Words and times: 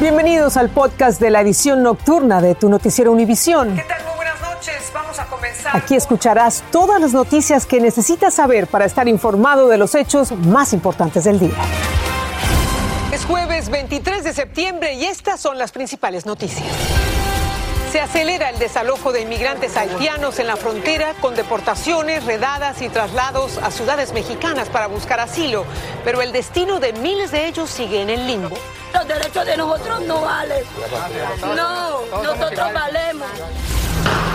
Bienvenidos 0.00 0.56
al 0.56 0.70
podcast 0.70 1.20
de 1.20 1.30
la 1.30 1.40
edición 1.40 1.84
nocturna 1.84 2.40
de 2.40 2.56
tu 2.56 2.68
noticiero 2.68 3.12
Univisión. 3.12 3.76
¿Qué 3.76 3.82
tal? 3.82 4.04
Muy 4.04 4.16
buenas 4.16 4.40
noches. 4.40 4.90
Vamos 4.92 5.18
a 5.20 5.26
comenzar. 5.26 5.76
Aquí 5.76 5.94
escucharás 5.94 6.64
todas 6.72 7.00
las 7.00 7.12
noticias 7.12 7.64
que 7.64 7.80
necesitas 7.80 8.34
saber 8.34 8.66
para 8.66 8.86
estar 8.86 9.06
informado 9.06 9.68
de 9.68 9.78
los 9.78 9.94
hechos 9.94 10.32
más 10.32 10.72
importantes 10.72 11.22
del 11.22 11.38
día. 11.38 11.54
Es 13.12 13.24
jueves 13.24 13.68
23 13.68 14.24
de 14.24 14.32
septiembre 14.32 14.94
y 14.94 15.04
estas 15.04 15.40
son 15.40 15.58
las 15.58 15.70
principales 15.70 16.26
noticias. 16.26 16.66
Se 17.94 18.00
acelera 18.00 18.50
el 18.50 18.58
desalojo 18.58 19.12
de 19.12 19.20
inmigrantes 19.20 19.76
haitianos 19.76 20.40
en 20.40 20.48
la 20.48 20.56
frontera 20.56 21.14
con 21.20 21.36
deportaciones, 21.36 22.24
redadas 22.24 22.82
y 22.82 22.88
traslados 22.88 23.58
a 23.58 23.70
ciudades 23.70 24.12
mexicanas 24.12 24.68
para 24.68 24.88
buscar 24.88 25.20
asilo, 25.20 25.64
pero 26.02 26.20
el 26.20 26.32
destino 26.32 26.80
de 26.80 26.92
miles 26.92 27.30
de 27.30 27.46
ellos 27.46 27.70
sigue 27.70 28.02
en 28.02 28.10
el 28.10 28.26
limbo. 28.26 28.56
Los 28.92 29.06
derechos 29.06 29.46
de 29.46 29.56
nosotros 29.56 30.00
no 30.00 30.22
valen. 30.22 30.64
No, 31.54 32.00
nosotros 32.20 32.72
valemos. 32.72 33.28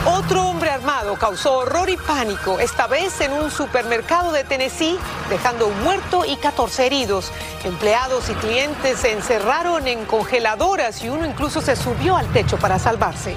Otro 0.05 0.47
hombre 0.47 0.69
armado 0.69 1.15
causó 1.17 1.57
horror 1.57 1.89
y 1.89 1.97
pánico, 1.97 2.59
esta 2.59 2.87
vez 2.87 3.19
en 3.21 3.31
un 3.33 3.51
supermercado 3.51 4.31
de 4.31 4.43
Tennessee, 4.43 4.97
dejando 5.29 5.67
un 5.67 5.83
muerto 5.83 6.25
y 6.25 6.35
14 6.37 6.85
heridos. 6.85 7.31
Empleados 7.63 8.29
y 8.29 8.33
clientes 8.33 8.99
se 8.99 9.11
encerraron 9.11 9.87
en 9.87 10.05
congeladoras 10.05 11.03
y 11.03 11.09
uno 11.09 11.25
incluso 11.25 11.61
se 11.61 11.75
subió 11.75 12.15
al 12.15 12.27
techo 12.31 12.57
para 12.57 12.79
salvarse. 12.79 13.35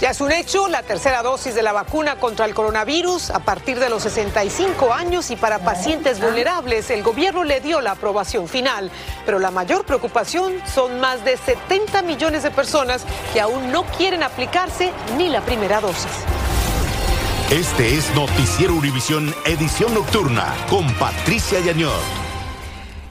Ya 0.00 0.10
es 0.10 0.20
un 0.20 0.30
hecho 0.30 0.68
la 0.68 0.82
tercera 0.82 1.22
dosis 1.22 1.54
de 1.54 1.62
la 1.62 1.72
vacuna 1.72 2.16
contra 2.16 2.44
el 2.44 2.54
coronavirus 2.54 3.30
a 3.30 3.38
partir 3.38 3.80
de 3.80 3.88
los 3.88 4.02
65 4.02 4.92
años 4.92 5.30
y 5.30 5.36
para 5.36 5.60
pacientes 5.60 6.20
vulnerables. 6.20 6.90
El 6.90 7.02
gobierno 7.02 7.44
le 7.44 7.60
dio 7.60 7.80
la 7.80 7.92
aprobación 7.92 8.46
final, 8.46 8.90
pero 9.24 9.38
la 9.38 9.50
mayor 9.50 9.86
preocupación 9.86 10.52
son 10.72 11.00
más 11.00 11.24
de 11.24 11.38
70 11.38 12.02
millones 12.02 12.42
de 12.42 12.50
personas 12.50 13.06
que 13.32 13.40
aún 13.40 13.72
no 13.72 13.84
quieren 13.84 14.22
aplicarse 14.22 14.92
ni 15.16 15.30
la 15.30 15.40
primera 15.40 15.80
dosis. 15.80 16.12
Este 17.50 17.96
es 17.96 18.14
Noticiero 18.14 18.74
Univisión 18.74 19.34
Edición 19.46 19.94
Nocturna 19.94 20.52
con 20.68 20.92
Patricia 20.94 21.60
Yañor. 21.60 22.25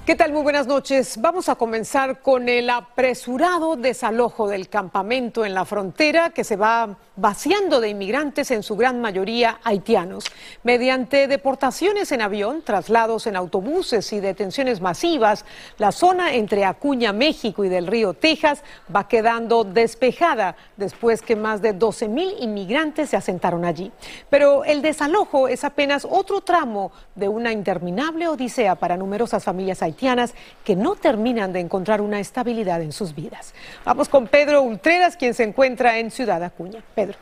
¿Qué 0.05 0.15
tal? 0.15 0.33
Muy 0.33 0.43
buenas 0.43 0.67
noches. 0.67 1.19
Vamos 1.19 1.49
a 1.49 1.55
comenzar 1.55 2.21
con 2.21 2.47
el 2.47 2.69
apresurado 2.69 3.75
desalojo 3.75 4.47
del 4.47 4.69
campamento 4.69 5.43
en 5.43 5.55
la 5.55 5.65
frontera 5.65 6.29
que 6.29 6.43
se 6.43 6.57
va 6.57 6.95
vaciando 7.15 7.81
de 7.81 7.89
inmigrantes, 7.89 8.51
en 8.51 8.61
su 8.61 8.75
gran 8.75 9.01
mayoría 9.01 9.59
haitianos. 9.63 10.25
Mediante 10.61 11.27
deportaciones 11.27 12.11
en 12.11 12.21
avión, 12.21 12.61
traslados 12.61 13.25
en 13.25 13.35
autobuses 13.35 14.13
y 14.13 14.19
detenciones 14.19 14.79
masivas, 14.79 15.43
la 15.79 15.91
zona 15.91 16.35
entre 16.35 16.65
Acuña, 16.65 17.11
México 17.11 17.65
y 17.65 17.69
del 17.69 17.87
río 17.87 18.13
Texas 18.13 18.61
va 18.95 19.07
quedando 19.07 19.63
despejada 19.63 20.55
después 20.77 21.23
que 21.23 21.35
más 21.35 21.63
de 21.63 21.73
12 21.73 22.09
mil 22.09 22.31
inmigrantes 22.41 23.09
se 23.09 23.17
asentaron 23.17 23.65
allí. 23.65 23.91
Pero 24.29 24.65
el 24.65 24.83
desalojo 24.83 25.47
es 25.47 25.63
apenas 25.63 26.05
otro 26.07 26.41
tramo 26.41 26.91
de 27.15 27.27
una 27.27 27.51
interminable 27.51 28.27
odisea 28.27 28.75
para 28.75 28.97
numerosas 28.97 29.43
familias 29.43 29.81
haitianas 29.81 29.94
que 29.95 30.75
no 30.75 30.95
terminan 30.95 31.53
de 31.53 31.59
encontrar 31.59 32.01
una 32.01 32.19
estabilidad 32.19 32.81
en 32.81 32.91
sus 32.91 33.15
vidas. 33.15 33.53
Vamos 33.83 34.09
con 34.09 34.27
Pedro 34.27 34.61
Ultreras, 34.61 35.17
quien 35.17 35.33
se 35.33 35.43
encuentra 35.43 35.99
en 35.99 36.11
Ciudad 36.11 36.43
Acuña. 36.43 36.83
Pedro. 36.93 37.17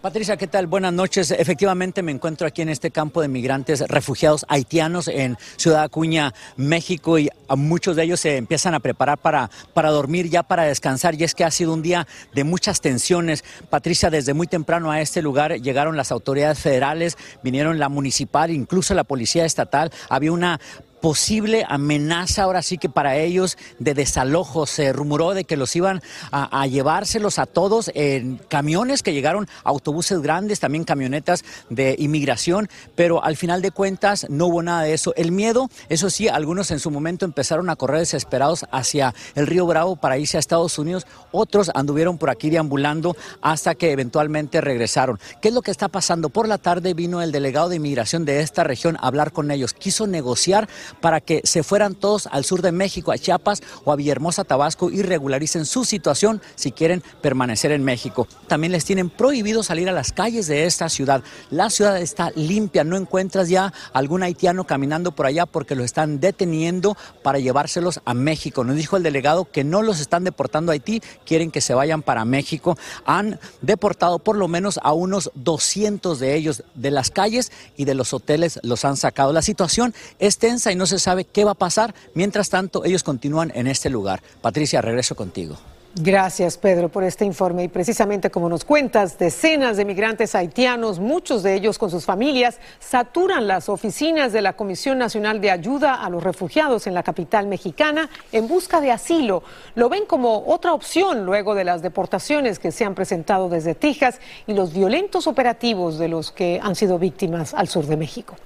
Patricia, 0.00 0.38
¿qué 0.38 0.46
tal? 0.46 0.66
Buenas 0.66 0.94
noches. 0.94 1.30
Efectivamente 1.30 2.02
me 2.02 2.10
encuentro 2.10 2.46
aquí 2.46 2.62
en 2.62 2.70
este 2.70 2.90
campo 2.90 3.20
de 3.20 3.28
migrantes 3.28 3.80
refugiados 3.86 4.46
haitianos 4.48 5.08
en 5.08 5.36
Ciudad 5.58 5.82
Acuña, 5.82 6.32
México, 6.56 7.18
y 7.18 7.28
muchos 7.54 7.96
de 7.96 8.04
ellos 8.04 8.20
se 8.20 8.38
empiezan 8.38 8.72
a 8.74 8.80
preparar 8.80 9.18
para, 9.18 9.50
para 9.74 9.90
dormir, 9.90 10.30
ya 10.30 10.42
para 10.42 10.62
descansar, 10.62 11.16
y 11.16 11.24
es 11.24 11.34
que 11.34 11.44
ha 11.44 11.50
sido 11.50 11.74
un 11.74 11.82
día 11.82 12.06
de 12.32 12.44
muchas 12.44 12.80
tensiones. 12.80 13.44
Patricia, 13.68 14.08
desde 14.08 14.32
muy 14.32 14.46
temprano 14.46 14.90
a 14.90 15.02
este 15.02 15.20
lugar 15.20 15.60
llegaron 15.60 15.98
las 15.98 16.12
autoridades 16.12 16.60
federales, 16.60 17.18
vinieron 17.42 17.78
la 17.78 17.90
municipal, 17.90 18.50
incluso 18.50 18.94
la 18.94 19.04
policía 19.04 19.44
estatal. 19.44 19.92
Había 20.08 20.32
una 20.32 20.60
posible 21.00 21.64
amenaza 21.68 22.42
ahora 22.42 22.62
sí 22.62 22.78
que 22.78 22.88
para 22.88 23.16
ellos 23.16 23.58
de 23.78 23.94
desalojo. 23.94 24.66
Se 24.66 24.92
rumoró 24.92 25.34
de 25.34 25.44
que 25.44 25.56
los 25.56 25.74
iban 25.76 26.02
a, 26.30 26.66
llevárselos 26.66 27.38
a 27.38 27.46
todos 27.46 27.90
en 27.94 28.38
camiones 28.48 29.02
que 29.02 29.12
llegaron, 29.12 29.48
autobuses 29.64 30.20
grandes, 30.20 30.60
también 30.60 30.84
camionetas 30.84 31.44
de 31.68 31.96
inmigración, 31.98 32.68
pero 32.94 33.24
al 33.24 33.36
final 33.36 33.62
de 33.62 33.70
cuentas 33.70 34.26
no 34.28 34.46
hubo 34.46 34.62
nada 34.62 34.82
de 34.82 34.94
eso. 34.94 35.14
El 35.16 35.32
miedo, 35.32 35.70
eso 35.88 36.10
sí, 36.10 36.28
algunos 36.28 36.70
en 36.70 36.78
su 36.78 36.90
momento 36.90 37.24
empezaron 37.24 37.70
a 37.70 37.76
correr 37.76 38.00
desesperados 38.00 38.66
hacia 38.70 39.14
el 39.34 39.46
río 39.46 39.66
Bravo 39.66 39.96
para 39.96 40.18
irse 40.18 40.36
a 40.36 40.40
Estados 40.40 40.78
Unidos, 40.78 41.06
otros 41.32 41.70
anduvieron 41.74 42.18
por 42.18 42.30
aquí 42.30 42.50
deambulando 42.50 43.16
hasta 43.40 43.74
que 43.74 43.92
eventualmente 43.92 44.60
regresaron. 44.60 45.18
¿Qué 45.40 45.48
es 45.48 45.54
lo 45.54 45.62
que 45.62 45.70
está 45.70 45.88
pasando? 45.88 46.28
Por 46.28 46.48
la 46.48 46.58
tarde 46.58 46.94
vino 46.94 47.22
el 47.22 47.32
delegado 47.32 47.68
de 47.68 47.76
inmigración 47.76 48.24
de 48.24 48.40
esta 48.40 48.64
región 48.64 48.96
a 48.96 49.06
hablar 49.06 49.32
con 49.32 49.50
ellos, 49.50 49.72
quiso 49.72 50.06
negociar 50.06 50.68
para 51.00 51.20
que 51.20 51.40
se 51.44 51.62
fueran 51.62 51.94
todos 51.94 52.26
al 52.26 52.44
sur 52.44 52.62
de 52.62 52.72
México, 52.72 53.12
a 53.12 53.18
Chiapas 53.18 53.62
o 53.84 53.92
a 53.92 53.96
Villahermosa, 53.96 54.44
Tabasco 54.44 54.90
y 54.90 55.02
regularicen 55.02 55.66
su 55.66 55.84
situación 55.84 56.40
si 56.54 56.72
quieren 56.72 57.02
permanecer 57.22 57.72
en 57.72 57.84
México. 57.84 58.26
También 58.48 58.72
les 58.72 58.84
tienen 58.84 59.10
prohibido 59.10 59.62
salir 59.62 59.88
a 59.88 59.92
las 59.92 60.12
calles 60.12 60.46
de 60.46 60.64
esta 60.64 60.88
ciudad. 60.88 61.22
La 61.50 61.70
ciudad 61.70 62.00
está 62.00 62.30
limpia, 62.34 62.84
no 62.84 62.96
encuentras 62.96 63.48
ya 63.48 63.72
algún 63.92 64.22
haitiano 64.22 64.64
caminando 64.64 65.12
por 65.12 65.26
allá 65.26 65.46
porque 65.46 65.74
los 65.74 65.84
están 65.84 66.20
deteniendo 66.20 66.96
para 67.22 67.38
llevárselos 67.38 68.00
a 68.04 68.14
México. 68.14 68.64
Nos 68.64 68.76
dijo 68.76 68.96
el 68.96 69.02
delegado 69.02 69.46
que 69.50 69.64
no 69.64 69.82
los 69.82 70.00
están 70.00 70.24
deportando 70.24 70.72
a 70.72 70.74
Haití, 70.74 71.02
quieren 71.24 71.50
que 71.50 71.60
se 71.60 71.74
vayan 71.74 72.02
para 72.02 72.24
México. 72.24 72.76
Han 73.04 73.38
deportado 73.62 74.18
por 74.18 74.36
lo 74.36 74.48
menos 74.48 74.78
a 74.82 74.92
unos 74.92 75.30
200 75.34 76.18
de 76.18 76.34
ellos 76.34 76.62
de 76.74 76.90
las 76.90 77.10
calles 77.10 77.52
y 77.76 77.84
de 77.84 77.94
los 77.94 78.12
hoteles 78.12 78.60
los 78.62 78.84
han 78.84 78.96
sacado. 78.96 79.32
La 79.32 79.42
situación 79.42 79.94
es 80.18 80.38
tensa 80.38 80.72
y 80.72 80.76
no 80.76 80.79
se 80.86 80.98
sabe 80.98 81.24
qué 81.24 81.44
va 81.44 81.52
a 81.52 81.54
pasar. 81.54 81.94
Mientras 82.14 82.50
tanto, 82.50 82.84
ellos 82.84 83.02
continúan 83.02 83.52
en 83.54 83.66
este 83.66 83.90
lugar. 83.90 84.22
Patricia, 84.40 84.80
regreso 84.80 85.14
contigo. 85.14 85.58
Gracias, 85.96 86.56
Pedro, 86.56 86.88
por 86.88 87.02
este 87.02 87.24
informe. 87.24 87.64
Y 87.64 87.68
precisamente 87.68 88.30
como 88.30 88.48
nos 88.48 88.64
cuentas, 88.64 89.18
decenas 89.18 89.76
de 89.76 89.84
migrantes 89.84 90.36
haitianos, 90.36 91.00
muchos 91.00 91.42
de 91.42 91.54
ellos 91.54 91.78
con 91.78 91.90
sus 91.90 92.04
familias, 92.04 92.60
saturan 92.78 93.48
las 93.48 93.68
oficinas 93.68 94.32
de 94.32 94.40
la 94.40 94.52
Comisión 94.52 94.98
Nacional 94.98 95.40
de 95.40 95.50
Ayuda 95.50 95.94
a 95.94 96.08
los 96.08 96.22
Refugiados 96.22 96.86
en 96.86 96.94
la 96.94 97.02
capital 97.02 97.48
mexicana 97.48 98.08
en 98.30 98.46
busca 98.46 98.80
de 98.80 98.92
asilo. 98.92 99.42
Lo 99.74 99.88
ven 99.88 100.06
como 100.06 100.44
otra 100.46 100.74
opción 100.74 101.26
luego 101.26 101.56
de 101.56 101.64
las 101.64 101.82
deportaciones 101.82 102.60
que 102.60 102.70
se 102.70 102.84
han 102.84 102.94
presentado 102.94 103.48
desde 103.48 103.74
Texas 103.74 104.20
y 104.46 104.54
los 104.54 104.72
violentos 104.72 105.26
operativos 105.26 105.98
de 105.98 106.06
los 106.06 106.30
que 106.30 106.60
han 106.62 106.76
sido 106.76 107.00
víctimas 107.00 107.52
al 107.52 107.66
sur 107.66 107.86
de 107.86 107.96
México. 107.96 108.36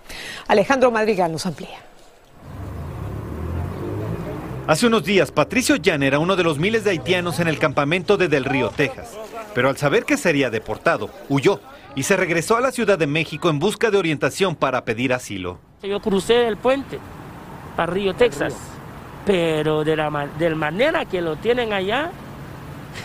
Alejandro 0.48 0.90
Madrigal 0.90 1.30
nos 1.30 1.44
amplía. 1.44 1.93
Hace 4.66 4.86
unos 4.86 5.04
días, 5.04 5.30
Patricio 5.30 5.76
Yan 5.76 6.02
era 6.02 6.18
uno 6.18 6.36
de 6.36 6.42
los 6.42 6.58
miles 6.58 6.84
de 6.84 6.90
haitianos 6.92 7.38
en 7.38 7.48
el 7.48 7.58
campamento 7.58 8.16
de 8.16 8.28
Del 8.28 8.46
Río, 8.46 8.70
Texas. 8.70 9.14
Pero 9.54 9.68
al 9.68 9.76
saber 9.76 10.04
que 10.04 10.16
sería 10.16 10.48
deportado, 10.48 11.10
huyó 11.28 11.60
y 11.94 12.04
se 12.04 12.16
regresó 12.16 12.56
a 12.56 12.62
la 12.62 12.72
Ciudad 12.72 12.98
de 12.98 13.06
México 13.06 13.50
en 13.50 13.58
busca 13.58 13.90
de 13.90 13.98
orientación 13.98 14.56
para 14.56 14.82
pedir 14.86 15.12
asilo. 15.12 15.58
Yo 15.82 16.00
crucé 16.00 16.48
el 16.48 16.56
puente 16.56 16.98
para 17.76 17.92
Río, 17.92 18.14
Texas, 18.14 18.54
pero 19.26 19.84
de 19.84 19.96
la, 19.96 20.08
manera 20.08 21.04
que 21.04 21.20
lo 21.20 21.36
tienen 21.36 21.74
allá, 21.74 22.10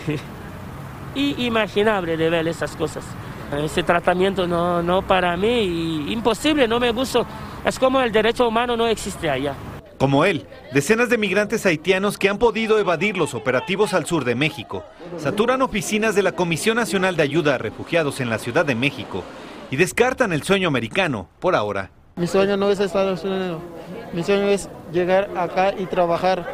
inimaginable 1.14 2.16
de 2.16 2.30
ver 2.30 2.48
esas 2.48 2.74
cosas. 2.74 3.04
Ese 3.52 3.82
tratamiento 3.82 4.46
no, 4.46 4.82
no 4.82 5.02
para 5.02 5.36
mí, 5.36 6.10
imposible, 6.10 6.66
no 6.66 6.80
me 6.80 6.90
gusta. 6.90 7.26
Es 7.66 7.78
como 7.78 8.00
el 8.00 8.10
derecho 8.10 8.48
humano 8.48 8.78
no 8.78 8.86
existe 8.86 9.28
allá. 9.28 9.54
Como 10.00 10.24
él, 10.24 10.46
decenas 10.72 11.10
de 11.10 11.18
migrantes 11.18 11.66
haitianos 11.66 12.16
que 12.16 12.30
han 12.30 12.38
podido 12.38 12.78
evadir 12.78 13.18
los 13.18 13.34
operativos 13.34 13.92
al 13.92 14.06
sur 14.06 14.24
de 14.24 14.34
México 14.34 14.82
saturan 15.18 15.60
oficinas 15.60 16.14
de 16.14 16.22
la 16.22 16.32
Comisión 16.32 16.76
Nacional 16.76 17.16
de 17.16 17.22
Ayuda 17.22 17.56
a 17.56 17.58
Refugiados 17.58 18.22
en 18.22 18.30
la 18.30 18.38
Ciudad 18.38 18.64
de 18.64 18.74
México 18.74 19.22
y 19.70 19.76
descartan 19.76 20.32
el 20.32 20.42
sueño 20.42 20.68
americano 20.68 21.28
por 21.38 21.54
ahora. 21.54 21.90
Mi 22.16 22.26
sueño 22.26 22.56
no 22.56 22.70
es 22.70 22.80
Estados 22.80 23.22
Unidos, 23.24 23.60
mi 24.14 24.22
sueño 24.24 24.48
es 24.48 24.70
llegar 24.90 25.36
acá 25.36 25.74
y 25.78 25.84
trabajar, 25.84 26.50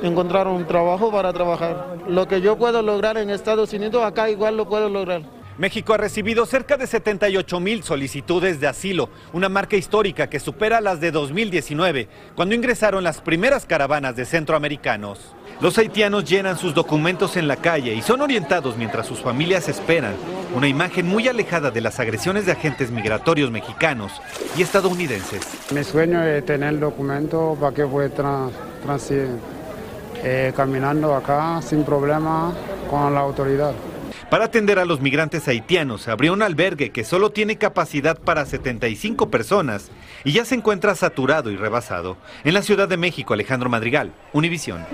encontrar 0.00 0.46
un 0.46 0.64
trabajo 0.64 1.10
para 1.10 1.32
trabajar. 1.32 1.96
Lo 2.06 2.28
que 2.28 2.40
yo 2.42 2.56
puedo 2.56 2.80
lograr 2.80 3.18
en 3.18 3.28
Estados 3.28 3.72
Unidos, 3.72 4.04
acá 4.04 4.30
igual 4.30 4.56
lo 4.56 4.68
puedo 4.68 4.88
lograr. 4.88 5.22
México 5.56 5.94
ha 5.94 5.96
recibido 5.96 6.46
cerca 6.46 6.76
de 6.76 6.86
78 6.86 7.60
mil 7.60 7.84
solicitudes 7.84 8.60
de 8.60 8.66
asilo, 8.66 9.08
una 9.32 9.48
marca 9.48 9.76
histórica 9.76 10.28
que 10.28 10.40
supera 10.40 10.80
las 10.80 11.00
de 11.00 11.12
2019, 11.12 12.08
cuando 12.34 12.56
ingresaron 12.56 13.04
las 13.04 13.20
primeras 13.20 13.64
caravanas 13.64 14.16
de 14.16 14.24
centroamericanos. 14.24 15.34
Los 15.60 15.78
haitianos 15.78 16.24
llenan 16.24 16.58
sus 16.58 16.74
documentos 16.74 17.36
en 17.36 17.46
la 17.46 17.54
calle 17.54 17.94
y 17.94 18.02
son 18.02 18.20
orientados 18.20 18.76
mientras 18.76 19.06
sus 19.06 19.20
familias 19.20 19.68
esperan, 19.68 20.14
una 20.56 20.66
imagen 20.66 21.06
muy 21.06 21.28
alejada 21.28 21.70
de 21.70 21.80
las 21.80 22.00
agresiones 22.00 22.46
de 22.46 22.52
agentes 22.52 22.90
migratorios 22.90 23.52
mexicanos 23.52 24.20
y 24.58 24.62
estadounidenses. 24.62 25.42
Mi 25.72 25.84
sueño 25.84 26.24
es 26.24 26.44
tener 26.44 26.80
documento 26.80 27.56
para 27.60 27.74
que 27.74 27.86
pueda 27.86 28.10
eh, 30.24 30.52
caminando 30.56 31.14
acá 31.14 31.60
sin 31.62 31.84
problema 31.84 32.52
con 32.90 33.14
la 33.14 33.20
autoridad. 33.20 33.72
Para 34.30 34.46
atender 34.46 34.78
a 34.78 34.84
los 34.84 35.00
migrantes 35.00 35.46
haitianos, 35.48 36.08
abrió 36.08 36.32
un 36.32 36.42
albergue 36.42 36.90
que 36.90 37.04
solo 37.04 37.30
tiene 37.30 37.56
capacidad 37.56 38.18
para 38.18 38.46
75 38.46 39.30
personas 39.30 39.90
y 40.24 40.32
ya 40.32 40.44
se 40.44 40.54
encuentra 40.54 40.94
saturado 40.94 41.50
y 41.50 41.56
rebasado. 41.56 42.16
En 42.42 42.54
la 42.54 42.62
Ciudad 42.62 42.88
de 42.88 42.96
México, 42.96 43.34
Alejandro 43.34 43.68
Madrigal, 43.68 44.12
Univisión. 44.32 44.84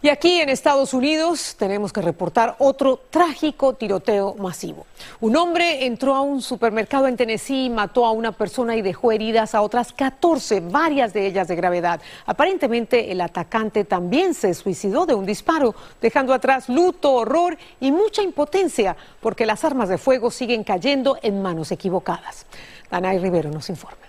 Y 0.00 0.10
aquí 0.10 0.40
en 0.40 0.48
Estados 0.48 0.94
Unidos 0.94 1.56
tenemos 1.58 1.92
que 1.92 2.00
reportar 2.00 2.54
otro 2.60 3.00
trágico 3.10 3.74
tiroteo 3.74 4.34
masivo. 4.34 4.86
Un 5.20 5.34
hombre 5.34 5.86
entró 5.86 6.14
a 6.14 6.20
un 6.20 6.40
supermercado 6.40 7.08
en 7.08 7.16
Tennessee, 7.16 7.68
mató 7.68 8.06
a 8.06 8.12
una 8.12 8.30
persona 8.30 8.76
y 8.76 8.82
dejó 8.82 9.10
heridas 9.10 9.56
a 9.56 9.60
otras 9.60 9.92
14, 9.92 10.60
varias 10.60 11.12
de 11.12 11.26
ellas 11.26 11.48
de 11.48 11.56
gravedad. 11.56 12.00
Aparentemente 12.26 13.10
el 13.10 13.20
atacante 13.20 13.82
también 13.82 14.34
se 14.34 14.54
suicidó 14.54 15.04
de 15.04 15.14
un 15.14 15.26
disparo, 15.26 15.74
dejando 16.00 16.32
atrás 16.32 16.68
luto, 16.68 17.14
horror 17.14 17.58
y 17.80 17.90
mucha 17.90 18.22
impotencia, 18.22 18.96
porque 19.20 19.46
las 19.46 19.64
armas 19.64 19.88
de 19.88 19.98
fuego 19.98 20.30
siguen 20.30 20.62
cayendo 20.62 21.18
en 21.22 21.42
manos 21.42 21.72
equivocadas. 21.72 22.46
Danay 22.88 23.18
Rivero 23.18 23.50
nos 23.50 23.68
informa. 23.68 24.07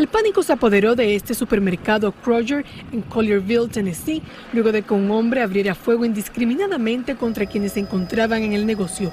El 0.00 0.08
pánico 0.08 0.42
se 0.42 0.54
apoderó 0.54 0.96
de 0.96 1.14
este 1.14 1.34
supermercado 1.34 2.10
Kroger 2.12 2.64
en 2.90 3.02
Collierville, 3.02 3.68
Tennessee, 3.68 4.22
luego 4.54 4.72
de 4.72 4.80
que 4.80 4.94
un 4.94 5.10
hombre 5.10 5.42
abriera 5.42 5.74
fuego 5.74 6.06
indiscriminadamente 6.06 7.16
contra 7.16 7.44
quienes 7.44 7.72
se 7.72 7.80
encontraban 7.80 8.42
en 8.42 8.54
el 8.54 8.64
negocio. 8.64 9.12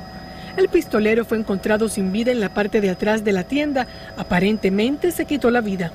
El 0.55 0.69
pistolero 0.69 1.25
fue 1.25 1.39
encontrado 1.39 1.89
sin 1.89 2.13
vida 2.13 2.31
en 2.31 2.39
la 2.39 2.53
parte 2.53 2.79
de 2.79 2.89
atrás 2.89 3.25
de 3.25 3.33
la 3.33 3.43
tienda. 3.43 3.85
Aparentemente 4.15 5.11
se 5.11 5.25
quitó 5.25 5.51
la 5.51 5.59
vida. 5.59 5.91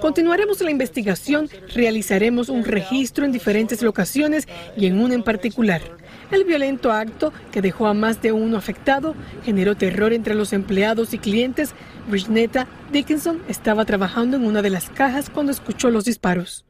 Continuaremos 0.00 0.60
la 0.60 0.70
investigación, 0.72 1.48
realizaremos 1.72 2.48
un 2.48 2.64
registro 2.64 3.24
en 3.24 3.30
diferentes 3.30 3.80
locaciones 3.80 4.48
y 4.76 4.86
en 4.86 4.98
una 4.98 5.14
en 5.14 5.22
particular. 5.22 5.82
El 6.30 6.44
violento 6.44 6.92
acto, 6.92 7.32
que 7.50 7.60
dejó 7.60 7.88
a 7.88 7.94
más 7.94 8.22
de 8.22 8.30
uno 8.30 8.56
afectado, 8.56 9.14
generó 9.44 9.74
terror 9.74 10.12
entre 10.12 10.34
los 10.34 10.52
empleados 10.52 11.12
y 11.12 11.18
clientes. 11.18 11.74
Bridgeneta 12.08 12.68
Dickinson 12.92 13.42
estaba 13.48 13.84
trabajando 13.84 14.36
en 14.36 14.46
una 14.46 14.62
de 14.62 14.70
las 14.70 14.90
cajas 14.90 15.28
cuando 15.28 15.50
escuchó 15.50 15.90
los 15.90 16.04
disparos. 16.04 16.64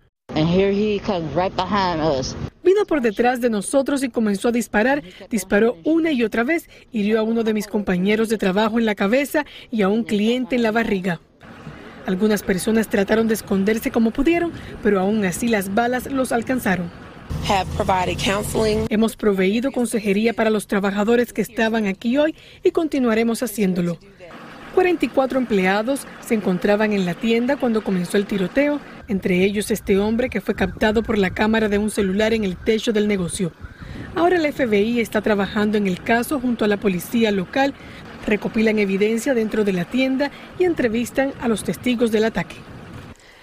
Vino 2.62 2.86
por 2.86 3.00
detrás 3.02 3.40
de 3.40 3.50
nosotros 3.50 4.02
y 4.02 4.08
comenzó 4.08 4.48
a 4.48 4.52
disparar. 4.52 5.02
Disparó 5.28 5.76
una 5.84 6.12
y 6.12 6.22
otra 6.22 6.44
vez, 6.44 6.70
hirió 6.92 7.18
a 7.18 7.22
uno 7.22 7.42
de 7.42 7.52
mis 7.52 7.66
compañeros 7.66 8.28
de 8.28 8.38
trabajo 8.38 8.78
en 8.78 8.86
la 8.86 8.94
cabeza 8.94 9.44
y 9.70 9.82
a 9.82 9.88
un 9.88 10.04
cliente 10.04 10.56
en 10.56 10.62
la 10.62 10.70
barriga. 10.70 11.20
Algunas 12.06 12.42
personas 12.42 12.88
trataron 12.88 13.28
de 13.28 13.34
esconderse 13.34 13.90
como 13.90 14.10
pudieron, 14.10 14.52
pero 14.82 15.00
aún 15.00 15.24
así 15.24 15.48
las 15.48 15.74
balas 15.74 16.10
los 16.10 16.32
alcanzaron. 16.32 16.90
Hemos 18.90 19.16
proveído 19.16 19.72
consejería 19.72 20.34
para 20.34 20.50
los 20.50 20.66
trabajadores 20.66 21.32
que 21.32 21.42
estaban 21.42 21.86
aquí 21.86 22.16
hoy 22.18 22.34
y 22.62 22.70
continuaremos 22.70 23.42
haciéndolo. 23.42 23.98
44 24.74 25.38
empleados 25.38 26.06
se 26.20 26.34
encontraban 26.34 26.92
en 26.92 27.04
la 27.04 27.14
tienda 27.14 27.56
cuando 27.56 27.82
comenzó 27.82 28.16
el 28.16 28.26
tiroteo, 28.26 28.80
entre 29.08 29.42
ellos 29.44 29.70
este 29.70 29.98
hombre 29.98 30.30
que 30.30 30.40
fue 30.40 30.54
captado 30.54 31.02
por 31.02 31.18
la 31.18 31.30
cámara 31.30 31.68
de 31.68 31.78
un 31.78 31.90
celular 31.90 32.32
en 32.32 32.44
el 32.44 32.56
techo 32.56 32.92
del 32.92 33.08
negocio. 33.08 33.52
Ahora 34.14 34.36
el 34.36 34.52
FBI 34.52 35.00
está 35.00 35.20
trabajando 35.20 35.76
en 35.76 35.86
el 35.86 36.02
caso 36.02 36.40
junto 36.40 36.64
a 36.64 36.68
la 36.68 36.76
policía 36.76 37.30
local, 37.30 37.74
recopilan 38.26 38.78
evidencia 38.78 39.34
dentro 39.34 39.64
de 39.64 39.72
la 39.72 39.84
tienda 39.84 40.30
y 40.58 40.64
entrevistan 40.64 41.32
a 41.40 41.48
los 41.48 41.64
testigos 41.64 42.12
del 42.12 42.24
ataque. 42.24 42.56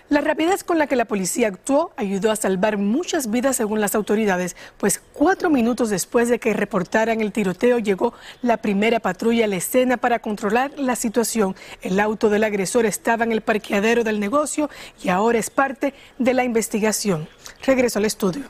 La 0.09 0.21
rapidez 0.21 0.63
con 0.63 0.77
la 0.77 0.87
que 0.87 0.95
la 0.95 1.03
policía 1.03 1.49
actuó 1.49 1.91
ayudó 1.97 2.31
a 2.31 2.37
salvar 2.37 2.77
muchas 2.77 3.29
vidas 3.29 3.57
según 3.57 3.81
las 3.81 3.93
autoridades, 3.93 4.55
pues 4.77 5.01
cuatro 5.11 5.49
minutos 5.49 5.89
después 5.89 6.29
de 6.29 6.39
que 6.39 6.53
reportaran 6.53 7.19
el 7.19 7.33
tiroteo 7.33 7.77
llegó 7.79 8.13
la 8.41 8.55
primera 8.55 9.01
patrulla 9.01 9.43
a 9.43 9.47
la 9.49 9.57
escena 9.57 9.97
para 9.97 10.19
controlar 10.19 10.71
la 10.77 10.95
situación. 10.95 11.57
El 11.81 11.99
auto 11.99 12.29
del 12.29 12.45
agresor 12.45 12.85
estaba 12.85 13.25
en 13.25 13.33
el 13.33 13.41
parqueadero 13.41 14.05
del 14.05 14.21
negocio 14.21 14.69
y 15.03 15.09
ahora 15.09 15.39
es 15.39 15.49
parte 15.49 15.93
de 16.17 16.33
la 16.33 16.45
investigación. 16.45 17.27
Regreso 17.65 17.99
al 17.99 18.05
estudio. 18.05 18.43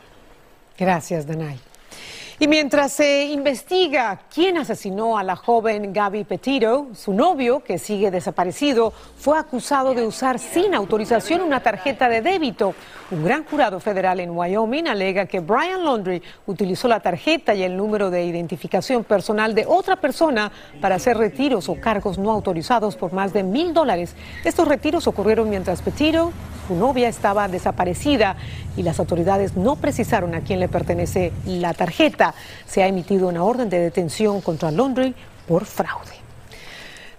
Gracias, 0.77 1.25
Danay. 1.25 1.66
Y 2.39 2.47
mientras 2.47 2.93
se 2.93 3.25
investiga 3.25 4.19
quién 4.31 4.59
asesinó 4.59 5.17
a 5.17 5.23
la 5.23 5.35
joven 5.35 5.91
Gaby 5.91 6.23
Petito, 6.23 6.85
su 6.93 7.11
novio, 7.11 7.63
que 7.63 7.79
sigue 7.79 8.11
desaparecido, 8.11 8.93
fue 9.17 9.39
acusado 9.39 9.95
de 9.95 10.05
usar 10.05 10.37
sin 10.37 10.75
autorización 10.75 11.41
una 11.41 11.63
tarjeta 11.63 12.07
de 12.07 12.21
débito. 12.21 12.75
Un 13.09 13.23
gran 13.23 13.43
jurado 13.43 13.79
federal 13.79 14.19
en 14.19 14.37
Wyoming 14.37 14.87
alega 14.87 15.25
que 15.25 15.39
Brian 15.39 15.83
Laundry 15.83 16.21
utilizó 16.45 16.87
la 16.87 16.99
tarjeta 16.99 17.55
y 17.55 17.63
el 17.63 17.75
número 17.75 18.11
de 18.11 18.25
identificación 18.25 19.03
personal 19.03 19.55
de 19.55 19.65
otra 19.65 19.95
persona 19.95 20.51
para 20.79 20.95
hacer 20.95 21.17
retiros 21.17 21.69
o 21.69 21.81
cargos 21.81 22.19
no 22.19 22.29
autorizados 22.29 22.97
por 22.97 23.13
más 23.13 23.33
de 23.33 23.41
mil 23.41 23.73
dólares. 23.73 24.15
Estos 24.43 24.67
retiros 24.67 25.07
ocurrieron 25.07 25.49
mientras 25.49 25.81
Petito, 25.81 26.31
su 26.67 26.75
novia, 26.75 27.07
estaba 27.07 27.47
desaparecida 27.47 28.35
y 28.75 28.83
las 28.83 28.99
autoridades 28.99 29.55
no 29.55 29.75
precisaron 29.75 30.35
a 30.35 30.41
quién 30.41 30.59
le 30.59 30.67
pertenece 30.67 31.31
la 31.45 31.73
tarjeta. 31.73 32.33
Se 32.67 32.83
ha 32.83 32.87
emitido 32.87 33.27
una 33.27 33.43
orden 33.43 33.69
de 33.69 33.79
detención 33.79 34.41
contra 34.41 34.71
Laundry 34.71 35.15
por 35.47 35.65
fraude. 35.65 36.26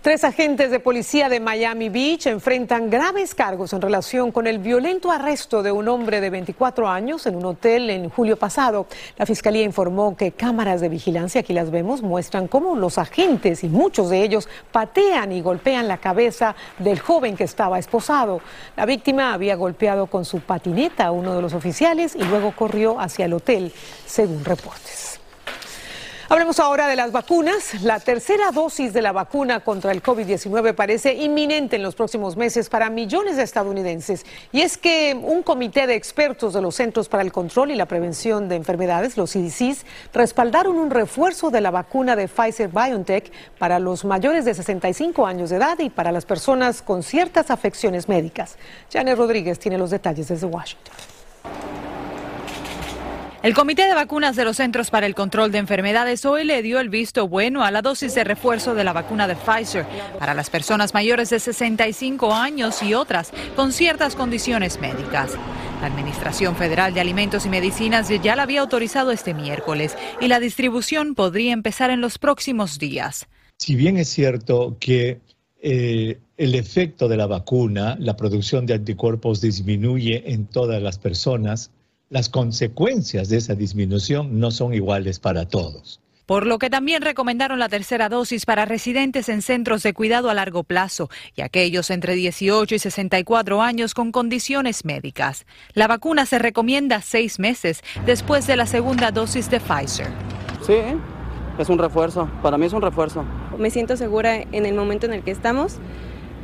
Tres 0.00 0.22
agentes 0.22 0.70
de 0.70 0.78
policía 0.78 1.28
de 1.28 1.40
Miami 1.40 1.88
Beach 1.88 2.28
enfrentan 2.28 2.88
graves 2.88 3.34
cargos 3.34 3.72
en 3.72 3.82
relación 3.82 4.30
con 4.30 4.46
el 4.46 4.60
violento 4.60 5.10
arresto 5.10 5.60
de 5.60 5.72
un 5.72 5.88
hombre 5.88 6.20
de 6.20 6.30
24 6.30 6.88
años 6.88 7.26
en 7.26 7.34
un 7.34 7.44
hotel 7.44 7.90
en 7.90 8.08
julio 8.08 8.36
pasado. 8.36 8.86
La 9.16 9.26
fiscalía 9.26 9.64
informó 9.64 10.16
que 10.16 10.30
cámaras 10.30 10.80
de 10.80 10.88
vigilancia, 10.88 11.40
aquí 11.40 11.52
las 11.52 11.72
vemos, 11.72 12.02
muestran 12.02 12.46
cómo 12.46 12.76
los 12.76 12.96
agentes 12.96 13.64
y 13.64 13.68
muchos 13.68 14.08
de 14.08 14.22
ellos 14.22 14.48
patean 14.70 15.32
y 15.32 15.40
golpean 15.40 15.88
la 15.88 15.98
cabeza 15.98 16.54
del 16.78 17.00
joven 17.00 17.36
que 17.36 17.42
estaba 17.44 17.80
esposado. 17.80 18.40
La 18.76 18.86
víctima 18.86 19.34
había 19.34 19.56
golpeado 19.56 20.06
con 20.06 20.24
su 20.24 20.38
patineta 20.38 21.06
a 21.06 21.10
uno 21.10 21.34
de 21.34 21.42
los 21.42 21.54
oficiales 21.54 22.14
y 22.14 22.22
luego 22.22 22.52
corrió 22.54 23.00
hacia 23.00 23.24
el 23.24 23.32
hotel, 23.32 23.72
según 24.06 24.44
reportes. 24.44 25.17
Hablemos 26.30 26.60
ahora 26.60 26.88
de 26.88 26.94
las 26.94 27.10
vacunas. 27.10 27.80
La 27.82 28.00
tercera 28.00 28.50
dosis 28.50 28.92
de 28.92 29.00
la 29.00 29.12
vacuna 29.12 29.60
contra 29.60 29.92
el 29.92 30.02
COVID-19 30.02 30.74
parece 30.74 31.14
inminente 31.14 31.76
en 31.76 31.82
los 31.82 31.94
próximos 31.94 32.36
meses 32.36 32.68
para 32.68 32.90
millones 32.90 33.38
de 33.38 33.44
estadounidenses. 33.44 34.26
Y 34.52 34.60
es 34.60 34.76
que 34.76 35.18
un 35.18 35.42
comité 35.42 35.86
de 35.86 35.94
expertos 35.94 36.52
de 36.52 36.60
los 36.60 36.74
Centros 36.74 37.08
para 37.08 37.22
el 37.22 37.32
Control 37.32 37.70
y 37.70 37.76
la 37.76 37.86
Prevención 37.86 38.46
de 38.46 38.56
Enfermedades, 38.56 39.16
los 39.16 39.30
CDCs, 39.30 39.86
respaldaron 40.12 40.76
un 40.76 40.90
refuerzo 40.90 41.48
de 41.48 41.62
la 41.62 41.70
vacuna 41.70 42.14
de 42.14 42.28
Pfizer 42.28 42.68
BioNTech 42.68 43.32
para 43.58 43.78
los 43.78 44.04
mayores 44.04 44.44
de 44.44 44.52
65 44.52 45.26
años 45.26 45.48
de 45.48 45.56
edad 45.56 45.78
y 45.78 45.88
para 45.88 46.12
las 46.12 46.26
personas 46.26 46.82
con 46.82 47.02
ciertas 47.02 47.50
afecciones 47.50 48.06
médicas. 48.06 48.58
Janet 48.92 49.16
Rodríguez 49.16 49.58
tiene 49.58 49.78
los 49.78 49.88
detalles 49.88 50.28
desde 50.28 50.46
Washington. 50.46 50.92
El 53.40 53.54
Comité 53.54 53.86
de 53.86 53.94
Vacunas 53.94 54.34
de 54.34 54.44
los 54.44 54.56
Centros 54.56 54.90
para 54.90 55.06
el 55.06 55.14
Control 55.14 55.52
de 55.52 55.58
Enfermedades 55.58 56.24
hoy 56.24 56.42
le 56.42 56.60
dio 56.60 56.80
el 56.80 56.88
visto 56.88 57.28
bueno 57.28 57.62
a 57.62 57.70
la 57.70 57.82
dosis 57.82 58.12
de 58.16 58.24
refuerzo 58.24 58.74
de 58.74 58.82
la 58.82 58.92
vacuna 58.92 59.28
de 59.28 59.36
Pfizer 59.36 59.86
para 60.18 60.34
las 60.34 60.50
personas 60.50 60.92
mayores 60.92 61.30
de 61.30 61.38
65 61.38 62.34
años 62.34 62.82
y 62.82 62.94
otras 62.94 63.32
con 63.54 63.70
ciertas 63.70 64.16
condiciones 64.16 64.80
médicas. 64.80 65.34
La 65.80 65.86
Administración 65.86 66.56
Federal 66.56 66.92
de 66.92 67.00
Alimentos 67.00 67.46
y 67.46 67.48
Medicinas 67.48 68.08
ya 68.08 68.34
la 68.34 68.42
había 68.42 68.60
autorizado 68.60 69.12
este 69.12 69.34
miércoles 69.34 69.96
y 70.20 70.26
la 70.26 70.40
distribución 70.40 71.14
podría 71.14 71.52
empezar 71.52 71.90
en 71.90 72.00
los 72.00 72.18
próximos 72.18 72.80
días. 72.80 73.28
Si 73.56 73.76
bien 73.76 73.98
es 73.98 74.08
cierto 74.08 74.76
que 74.80 75.20
eh, 75.62 76.18
el 76.36 76.54
efecto 76.56 77.06
de 77.06 77.16
la 77.16 77.28
vacuna, 77.28 77.96
la 78.00 78.16
producción 78.16 78.66
de 78.66 78.74
anticuerpos 78.74 79.40
disminuye 79.40 80.32
en 80.32 80.46
todas 80.46 80.82
las 80.82 80.98
personas, 80.98 81.70
las 82.10 82.28
consecuencias 82.28 83.28
de 83.28 83.36
esa 83.36 83.54
disminución 83.54 84.40
no 84.40 84.50
son 84.50 84.72
iguales 84.72 85.18
para 85.18 85.46
todos. 85.46 86.00
Por 86.24 86.46
lo 86.46 86.58
que 86.58 86.68
también 86.68 87.00
recomendaron 87.00 87.58
la 87.58 87.70
tercera 87.70 88.10
dosis 88.10 88.44
para 88.44 88.66
residentes 88.66 89.30
en 89.30 89.40
centros 89.40 89.82
de 89.82 89.94
cuidado 89.94 90.28
a 90.28 90.34
largo 90.34 90.62
plazo 90.62 91.08
y 91.34 91.40
aquellos 91.40 91.88
entre 91.90 92.14
18 92.14 92.74
y 92.74 92.78
64 92.78 93.62
años 93.62 93.94
con 93.94 94.12
condiciones 94.12 94.84
médicas. 94.84 95.46
La 95.72 95.86
vacuna 95.86 96.26
se 96.26 96.38
recomienda 96.38 97.00
seis 97.00 97.38
meses 97.38 97.82
después 98.04 98.46
de 98.46 98.56
la 98.56 98.66
segunda 98.66 99.10
dosis 99.10 99.48
de 99.48 99.58
Pfizer. 99.58 100.08
Sí, 100.66 100.74
es 101.58 101.68
un 101.70 101.78
refuerzo. 101.78 102.30
Para 102.42 102.58
mí 102.58 102.66
es 102.66 102.74
un 102.74 102.82
refuerzo. 102.82 103.24
Me 103.58 103.70
siento 103.70 103.96
segura 103.96 104.36
en 104.36 104.66
el 104.66 104.74
momento 104.74 105.06
en 105.06 105.14
el 105.14 105.22
que 105.22 105.30
estamos 105.30 105.76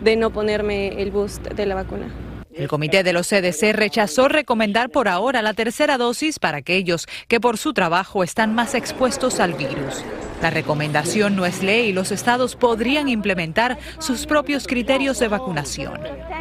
de 0.02 0.16
no 0.16 0.30
ponerme 0.30 1.02
el 1.02 1.10
boost 1.10 1.46
de 1.48 1.66
la 1.66 1.74
vacuna. 1.74 2.08
El 2.56 2.68
comité 2.68 3.02
de 3.02 3.12
los 3.12 3.28
CDC 3.28 3.72
rechazó 3.72 4.28
recomendar 4.28 4.88
por 4.90 5.08
ahora 5.08 5.42
la 5.42 5.54
tercera 5.54 5.98
dosis 5.98 6.38
para 6.38 6.58
aquellos 6.58 7.06
que 7.26 7.40
por 7.40 7.58
su 7.58 7.72
trabajo 7.72 8.22
están 8.22 8.54
más 8.54 8.74
expuestos 8.74 9.40
al 9.40 9.54
virus. 9.54 10.04
La 10.40 10.50
recomendación 10.50 11.34
no 11.34 11.46
es 11.46 11.64
ley 11.64 11.88
y 11.88 11.92
los 11.92 12.12
estados 12.12 12.54
podrían 12.54 13.08
implementar 13.08 13.76
sus 13.98 14.26
propios 14.26 14.68
criterios 14.68 15.18
de 15.18 15.26
vacunación. 15.26 15.98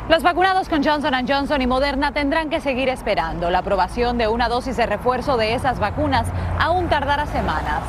Los 0.07 0.21
vacunados 0.21 0.69
con 0.69 0.83
Johnson 0.83 1.13
Johnson 1.27 1.61
y 1.61 1.67
Moderna 1.67 2.13
tendrán 2.13 2.49
que 2.49 2.59
seguir 2.59 2.89
esperando. 2.89 3.49
La 3.49 3.59
aprobación 3.59 4.19
de 4.19 4.27
una 4.27 4.49
dosis 4.49 4.77
de 4.77 4.85
refuerzo 4.85 5.37
de 5.37 5.55
esas 5.55 5.79
vacunas 5.79 6.27
aún 6.59 6.89
tardará 6.89 7.25
semanas. 7.25 7.81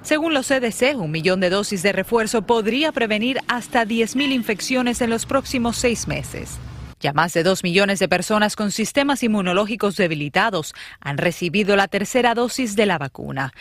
Según 0.00 0.32
los 0.32 0.46
CDC, 0.46 0.96
un 0.96 1.10
millón 1.10 1.40
de 1.40 1.50
dosis 1.50 1.82
de 1.82 1.92
refuerzo 1.92 2.40
podría 2.42 2.92
prevenir 2.92 3.40
hasta 3.46 3.84
10.000 3.84 4.32
infecciones 4.32 5.02
en 5.02 5.10
los 5.10 5.26
próximos 5.26 5.76
seis 5.76 6.08
meses. 6.08 6.58
Ya 7.00 7.12
más 7.12 7.32
de 7.32 7.42
dos 7.42 7.62
millones 7.62 7.98
de 7.98 8.08
personas 8.08 8.56
con 8.56 8.70
sistemas 8.70 9.22
inmunológicos 9.22 9.96
debilitados 9.96 10.74
han 11.00 11.18
recibido 11.18 11.76
la 11.76 11.88
tercera 11.88 12.34
dosis 12.34 12.74
de 12.74 12.86
la 12.86 12.98
vacuna. 12.98 13.52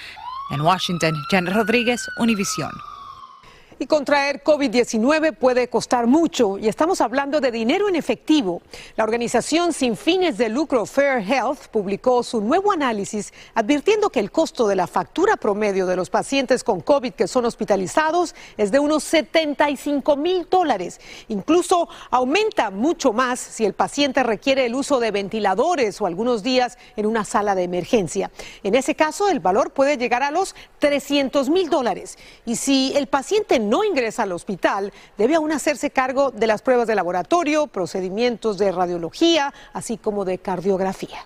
En 0.49 0.61
Washington, 0.61 1.15
Jan 1.29 1.45
Rodríguez, 1.45 2.01
Univisión. 2.17 2.71
Y 3.79 3.85
contraer 3.85 4.43
COVID-19 4.43 5.35
puede 5.35 5.67
costar 5.67 6.07
mucho 6.07 6.57
y 6.57 6.67
estamos 6.67 6.99
hablando 6.99 7.39
de 7.39 7.51
dinero 7.51 7.87
en 7.87 7.95
efectivo. 7.95 8.63
La 8.95 9.03
organización 9.03 9.71
sin 9.71 9.95
fines 9.95 10.39
de 10.39 10.49
lucro 10.49 10.87
Fair 10.87 11.21
Health 11.21 11.67
publicó 11.67 12.23
su 12.23 12.41
nuevo 12.41 12.71
análisis 12.71 13.31
advirtiendo 13.53 14.09
que 14.09 14.19
el 14.19 14.31
costo 14.31 14.67
de 14.67 14.75
la 14.75 14.87
factura 14.87 15.37
promedio 15.37 15.85
de 15.85 15.95
los 15.95 16.09
pacientes 16.09 16.63
con 16.63 16.81
COVID 16.81 17.13
que 17.13 17.27
son 17.27 17.45
hospitalizados 17.45 18.33
es 18.57 18.71
de 18.71 18.79
unos 18.79 19.03
75 19.03 20.17
mil 20.17 20.47
dólares. 20.49 20.99
Incluso 21.27 21.87
aumenta 22.09 22.71
mucho 22.71 23.13
más 23.13 23.39
si 23.39 23.63
el 23.63 23.73
paciente 23.73 24.23
requiere 24.23 24.65
el 24.65 24.73
uso 24.73 24.99
de 24.99 25.11
ventiladores 25.11 26.01
o 26.01 26.07
algunos 26.07 26.41
días 26.41 26.79
en 26.95 27.05
una 27.05 27.25
sala 27.25 27.53
de 27.53 27.61
emergencia. 27.61 28.31
En 28.63 28.73
ese 28.73 28.95
caso, 28.95 29.29
el 29.29 29.39
valor 29.39 29.69
puede 29.69 29.97
llegar 29.97 30.23
a 30.23 30.31
los 30.31 30.55
300 30.79 31.51
mil 31.51 31.69
dólares. 31.69 32.17
Y 32.43 32.55
si 32.55 32.93
el 32.95 33.05
paciente 33.05 33.66
no 33.69 33.83
ingresa 33.83 34.23
al 34.23 34.31
hospital, 34.31 34.91
debe 35.17 35.35
aún 35.35 35.51
hacerse 35.51 35.91
cargo 35.91 36.31
de 36.31 36.47
las 36.47 36.61
pruebas 36.61 36.87
de 36.87 36.95
laboratorio, 36.95 37.67
procedimientos 37.67 38.57
de 38.57 38.71
radiología, 38.71 39.53
así 39.73 39.97
como 39.97 40.25
de 40.25 40.37
cardiografía. 40.37 41.19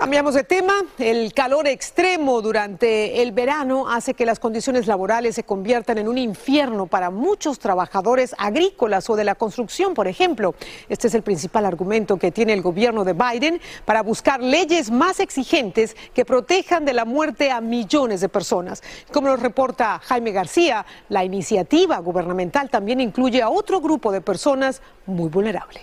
Cambiamos 0.00 0.32
de 0.32 0.44
tema. 0.44 0.72
El 0.98 1.34
calor 1.34 1.68
extremo 1.68 2.40
durante 2.40 3.20
el 3.20 3.32
verano 3.32 3.86
hace 3.86 4.14
que 4.14 4.24
las 4.24 4.40
condiciones 4.40 4.86
laborales 4.86 5.34
se 5.34 5.44
conviertan 5.44 5.98
en 5.98 6.08
un 6.08 6.16
infierno 6.16 6.86
para 6.86 7.10
muchos 7.10 7.58
trabajadores 7.58 8.34
agrícolas 8.38 9.10
o 9.10 9.16
de 9.16 9.24
la 9.24 9.34
construcción, 9.34 9.92
por 9.92 10.08
ejemplo. 10.08 10.54
Este 10.88 11.08
es 11.08 11.14
el 11.14 11.20
principal 11.20 11.66
argumento 11.66 12.16
que 12.16 12.30
tiene 12.30 12.54
el 12.54 12.62
gobierno 12.62 13.04
de 13.04 13.12
Biden 13.12 13.60
para 13.84 14.02
buscar 14.02 14.42
leyes 14.42 14.90
más 14.90 15.20
exigentes 15.20 15.94
que 16.14 16.24
protejan 16.24 16.86
de 16.86 16.94
la 16.94 17.04
muerte 17.04 17.50
a 17.50 17.60
millones 17.60 18.22
de 18.22 18.30
personas. 18.30 18.82
Como 19.12 19.28
nos 19.28 19.40
reporta 19.40 20.00
Jaime 20.02 20.32
García, 20.32 20.86
la 21.10 21.24
iniciativa 21.24 21.98
gubernamental 21.98 22.70
también 22.70 23.02
incluye 23.02 23.42
a 23.42 23.50
otro 23.50 23.82
grupo 23.82 24.12
de 24.12 24.22
personas 24.22 24.80
muy 25.04 25.28
vulnerable. 25.28 25.82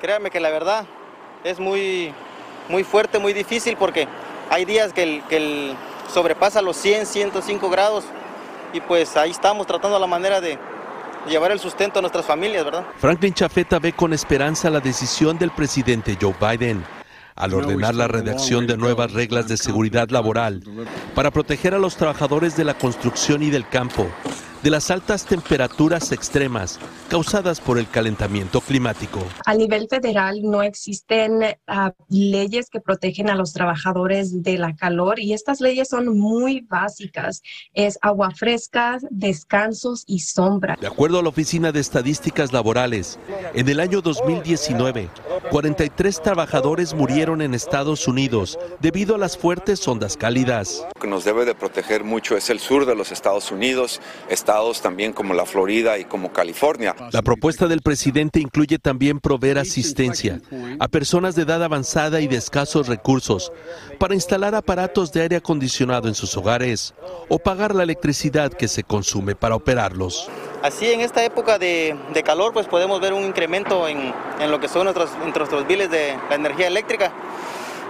Créame 0.00 0.30
que 0.30 0.40
la 0.40 0.48
verdad 0.48 0.86
es 1.44 1.60
muy 1.60 2.14
muy 2.70 2.84
fuerte, 2.84 3.18
muy 3.18 3.32
difícil 3.32 3.76
porque 3.76 4.08
hay 4.48 4.64
días 4.64 4.92
que 4.92 5.02
el, 5.02 5.22
que 5.28 5.36
el 5.36 5.74
sobrepasa 6.12 6.62
los 6.62 6.76
100, 6.76 7.06
105 7.06 7.68
grados 7.68 8.04
y 8.72 8.80
pues 8.80 9.16
ahí 9.16 9.30
estamos 9.30 9.66
tratando 9.66 9.98
la 9.98 10.06
manera 10.06 10.40
de 10.40 10.58
llevar 11.28 11.50
el 11.52 11.58
sustento 11.58 11.98
a 11.98 12.02
nuestras 12.02 12.24
familias, 12.24 12.64
¿verdad? 12.64 12.86
Franklin 12.96 13.34
Chafeta 13.34 13.78
ve 13.78 13.92
con 13.92 14.12
esperanza 14.12 14.70
la 14.70 14.80
decisión 14.80 15.38
del 15.38 15.50
presidente 15.50 16.16
Joe 16.20 16.34
Biden 16.40 16.84
al 17.36 17.54
ordenar 17.54 17.94
la 17.94 18.06
redacción 18.06 18.66
de 18.66 18.76
nuevas 18.76 19.12
reglas 19.12 19.48
de 19.48 19.56
seguridad 19.56 20.10
laboral 20.10 20.62
para 21.14 21.30
proteger 21.30 21.74
a 21.74 21.78
los 21.78 21.96
trabajadores 21.96 22.56
de 22.56 22.64
la 22.64 22.74
construcción 22.74 23.42
y 23.42 23.50
del 23.50 23.66
campo 23.68 24.06
de 24.62 24.70
las 24.70 24.90
altas 24.90 25.24
temperaturas 25.24 26.12
extremas 26.12 26.78
causadas 27.08 27.60
por 27.60 27.78
el 27.78 27.88
calentamiento 27.88 28.60
climático. 28.60 29.20
A 29.46 29.54
nivel 29.54 29.88
federal 29.88 30.42
no 30.42 30.62
existen 30.62 31.42
uh, 31.42 31.90
leyes 32.08 32.70
que 32.70 32.80
protegen 32.80 33.30
a 33.30 33.34
los 33.34 33.52
trabajadores 33.52 34.42
de 34.42 34.58
la 34.58 34.76
calor 34.76 35.18
y 35.18 35.32
estas 35.32 35.60
leyes 35.60 35.88
son 35.88 36.18
muy 36.18 36.60
básicas. 36.60 37.42
Es 37.74 37.98
agua 38.02 38.30
fresca, 38.30 38.98
descansos 39.10 40.04
y 40.06 40.20
sombra. 40.20 40.76
De 40.80 40.86
acuerdo 40.86 41.18
a 41.18 41.22
la 41.22 41.30
Oficina 41.30 41.72
de 41.72 41.80
Estadísticas 41.80 42.52
Laborales, 42.52 43.18
en 43.54 43.68
el 43.68 43.80
año 43.80 44.00
2019, 44.00 45.08
43 45.50 46.22
trabajadores 46.22 46.94
murieron 46.94 47.42
en 47.42 47.54
Estados 47.54 48.06
Unidos 48.06 48.56
debido 48.78 49.16
a 49.16 49.18
las 49.18 49.36
fuertes 49.36 49.86
ondas 49.88 50.16
cálidas. 50.16 50.86
Lo 50.94 51.00
que 51.00 51.08
nos 51.08 51.24
debe 51.24 51.44
de 51.44 51.56
proteger 51.56 52.04
mucho 52.04 52.36
es 52.36 52.50
el 52.50 52.60
sur 52.60 52.86
de 52.86 52.94
los 52.94 53.10
Estados 53.10 53.50
Unidos, 53.50 54.00
estados 54.28 54.80
también 54.80 55.12
como 55.12 55.34
la 55.34 55.46
Florida 55.46 55.98
y 55.98 56.04
como 56.04 56.32
California. 56.32 56.94
La 57.10 57.22
propuesta 57.22 57.66
del 57.66 57.80
presidente 57.80 58.38
incluye 58.38 58.78
también 58.78 59.18
proveer 59.18 59.58
asistencia 59.58 60.40
a 60.78 60.86
personas 60.86 61.34
de 61.34 61.42
edad 61.42 61.64
avanzada 61.64 62.20
y 62.20 62.28
de 62.28 62.36
escasos 62.36 62.86
recursos 62.86 63.52
para 63.98 64.14
instalar 64.14 64.54
aparatos 64.54 65.12
de 65.12 65.22
aire 65.22 65.36
acondicionado 65.36 66.06
en 66.06 66.14
sus 66.14 66.36
hogares 66.36 66.94
o 67.28 67.40
pagar 67.40 67.74
la 67.74 67.82
electricidad 67.82 68.52
que 68.52 68.68
se 68.68 68.84
consume 68.84 69.34
para 69.34 69.56
operarlos. 69.56 70.28
Así 70.62 70.90
en 70.92 71.00
esta 71.00 71.24
época 71.24 71.58
de, 71.58 71.96
de 72.12 72.22
calor 72.22 72.52
pues 72.52 72.66
podemos 72.66 73.00
ver 73.00 73.14
un 73.14 73.24
incremento 73.24 73.88
en, 73.88 74.12
en 74.40 74.50
lo 74.50 74.60
que 74.60 74.68
son 74.68 74.84
nuestros, 74.84 75.10
nuestros 75.40 75.66
biles 75.66 75.90
de 75.90 76.16
la 76.28 76.36
energía 76.36 76.66
eléctrica 76.66 77.12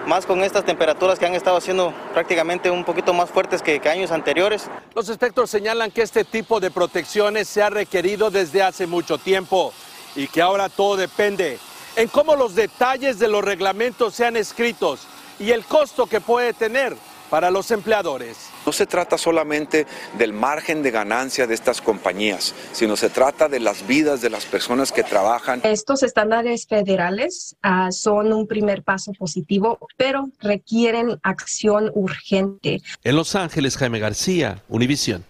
más 0.06 0.24
con 0.24 0.42
estas 0.42 0.64
temperaturas 0.64 1.18
que 1.18 1.26
han 1.26 1.34
estado 1.34 1.60
siendo 1.60 1.92
prácticamente 2.14 2.70
un 2.70 2.84
poquito 2.84 3.12
más 3.12 3.28
fuertes 3.28 3.60
que, 3.60 3.80
años 3.88 4.10
anteriores. 4.12 4.70
Los 4.94 5.08
expertos 5.08 5.50
señalan 5.50 5.90
que 5.90 6.02
este 6.02 6.24
tipo 6.24 6.58
de 6.58 6.70
protecciones 6.70 7.48
se 7.48 7.62
ha 7.62 7.68
requerido 7.68 8.30
desde 8.30 8.62
hace 8.62 8.86
mucho 8.86 9.18
tiempo 9.18 9.72
y 10.16 10.26
que 10.26 10.40
ahora 10.40 10.68
todo 10.68 10.96
depende 10.96 11.58
en 11.96 12.08
cómo 12.08 12.34
los 12.34 12.54
detalles 12.54 13.18
de 13.18 13.28
los 13.28 13.44
reglamentos 13.44 14.14
sean 14.14 14.36
escritos 14.36 15.06
y 15.38 15.50
el 15.50 15.64
costo 15.64 16.06
que 16.06 16.20
puede 16.20 16.54
tener 16.54 16.96
para 17.30 17.50
los 17.50 17.70
empleadores. 17.70 18.50
No 18.66 18.72
se 18.72 18.86
trata 18.86 19.16
solamente 19.16 19.86
del 20.18 20.32
margen 20.32 20.82
de 20.82 20.90
ganancia 20.90 21.46
de 21.46 21.54
estas 21.54 21.80
compañías, 21.80 22.54
sino 22.72 22.96
se 22.96 23.08
trata 23.08 23.48
de 23.48 23.60
las 23.60 23.86
vidas 23.86 24.20
de 24.20 24.30
las 24.30 24.44
personas 24.44 24.92
que 24.92 25.02
trabajan. 25.02 25.60
Estos 25.64 26.02
estándares 26.02 26.66
federales 26.66 27.56
uh, 27.64 27.90
son 27.92 28.32
un 28.32 28.46
primer 28.46 28.82
paso 28.82 29.12
positivo, 29.12 29.78
pero 29.96 30.28
requieren 30.40 31.18
acción 31.22 31.90
urgente. 31.94 32.82
En 33.04 33.16
Los 33.16 33.34
Ángeles, 33.34 33.76
Jaime 33.76 33.98
García, 33.98 34.62
Univisión. 34.68 35.24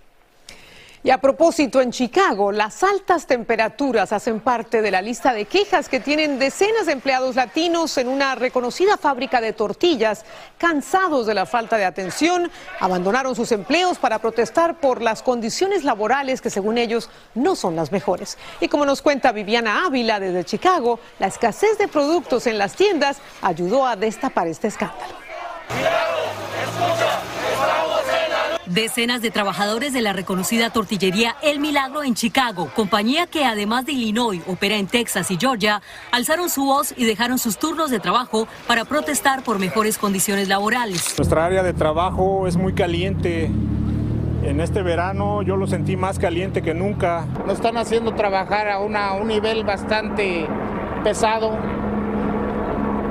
Y 1.02 1.08
a 1.08 1.18
propósito, 1.18 1.80
en 1.80 1.92
Chicago, 1.92 2.52
las 2.52 2.82
altas 2.82 3.26
temperaturas 3.26 4.12
hacen 4.12 4.38
parte 4.40 4.82
de 4.82 4.90
la 4.90 5.00
lista 5.00 5.32
de 5.32 5.46
quejas 5.46 5.88
que 5.88 5.98
tienen 5.98 6.38
decenas 6.38 6.84
de 6.84 6.92
empleados 6.92 7.36
latinos 7.36 7.96
en 7.96 8.06
una 8.06 8.34
reconocida 8.34 8.98
fábrica 8.98 9.40
de 9.40 9.54
tortillas. 9.54 10.26
Cansados 10.58 11.26
de 11.26 11.32
la 11.32 11.46
falta 11.46 11.78
de 11.78 11.86
atención, 11.86 12.50
abandonaron 12.80 13.34
sus 13.34 13.50
empleos 13.50 13.96
para 13.96 14.18
protestar 14.18 14.78
por 14.78 15.00
las 15.00 15.22
condiciones 15.22 15.84
laborales 15.84 16.42
que 16.42 16.50
según 16.50 16.76
ellos 16.76 17.08
no 17.34 17.56
son 17.56 17.76
las 17.76 17.92
mejores. 17.92 18.36
Y 18.60 18.68
como 18.68 18.84
nos 18.84 19.00
cuenta 19.00 19.32
Viviana 19.32 19.86
Ávila 19.86 20.20
desde 20.20 20.44
Chicago, 20.44 21.00
la 21.18 21.28
escasez 21.28 21.78
de 21.78 21.88
productos 21.88 22.46
en 22.46 22.58
las 22.58 22.74
tiendas 22.74 23.16
ayudó 23.40 23.86
a 23.86 23.96
destapar 23.96 24.48
este 24.48 24.68
escándalo. 24.68 25.14
Decenas 28.70 29.20
de 29.20 29.32
trabajadores 29.32 29.92
de 29.92 30.00
la 30.00 30.12
reconocida 30.12 30.70
tortillería 30.70 31.34
El 31.42 31.58
Milagro 31.58 32.04
en 32.04 32.14
Chicago, 32.14 32.70
compañía 32.76 33.26
que 33.26 33.44
además 33.44 33.84
de 33.84 33.94
Illinois 33.94 34.40
opera 34.46 34.76
en 34.76 34.86
Texas 34.86 35.28
y 35.32 35.36
Georgia, 35.36 35.82
alzaron 36.12 36.48
su 36.48 36.66
voz 36.66 36.94
y 36.96 37.04
dejaron 37.04 37.40
sus 37.40 37.58
turnos 37.58 37.90
de 37.90 37.98
trabajo 37.98 38.46
para 38.68 38.84
protestar 38.84 39.42
por 39.42 39.58
mejores 39.58 39.98
condiciones 39.98 40.46
laborales. 40.46 41.16
Nuestra 41.18 41.46
área 41.46 41.64
de 41.64 41.72
trabajo 41.72 42.46
es 42.46 42.56
muy 42.56 42.72
caliente. 42.72 43.50
En 44.44 44.60
este 44.60 44.82
verano 44.82 45.42
yo 45.42 45.56
lo 45.56 45.66
sentí 45.66 45.96
más 45.96 46.20
caliente 46.20 46.62
que 46.62 46.72
nunca. 46.72 47.26
Nos 47.46 47.54
están 47.54 47.76
haciendo 47.76 48.14
trabajar 48.14 48.68
a, 48.68 48.78
una, 48.78 49.08
a 49.08 49.14
un 49.14 49.26
nivel 49.26 49.64
bastante 49.64 50.46
pesado, 51.02 51.58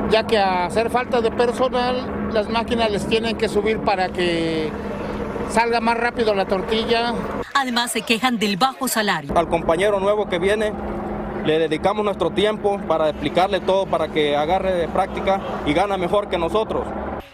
ya 0.09 0.25
que 0.25 0.37
a 0.37 0.67
hacer 0.67 0.89
falta 0.89 1.19
de 1.19 1.31
personal, 1.31 2.29
las 2.31 2.47
máquinas 2.49 2.89
les 2.91 3.05
tienen 3.07 3.35
que 3.35 3.49
subir 3.49 3.79
para 3.79 4.07
que 4.07 4.71
salga 5.51 5.79
más 5.79 5.97
rápido 5.97 6.33
la 6.33 6.45
tortilla. 6.45 7.13
Además 7.53 7.91
se 7.91 8.01
quejan 8.01 8.39
del 8.39 8.57
bajo 8.57 8.87
salario. 8.87 9.37
Al 9.37 9.47
compañero 9.47 9.99
nuevo 9.99 10.27
que 10.27 10.39
viene 10.39 10.73
le 11.45 11.59
dedicamos 11.59 12.03
nuestro 12.03 12.31
tiempo 12.31 12.79
para 12.87 13.09
explicarle 13.09 13.59
todo 13.61 13.85
para 13.85 14.09
que 14.09 14.35
agarre 14.35 14.73
de 14.73 14.87
práctica 14.87 15.41
y 15.65 15.73
gana 15.73 15.97
mejor 15.97 16.29
que 16.29 16.37
nosotros. 16.37 16.85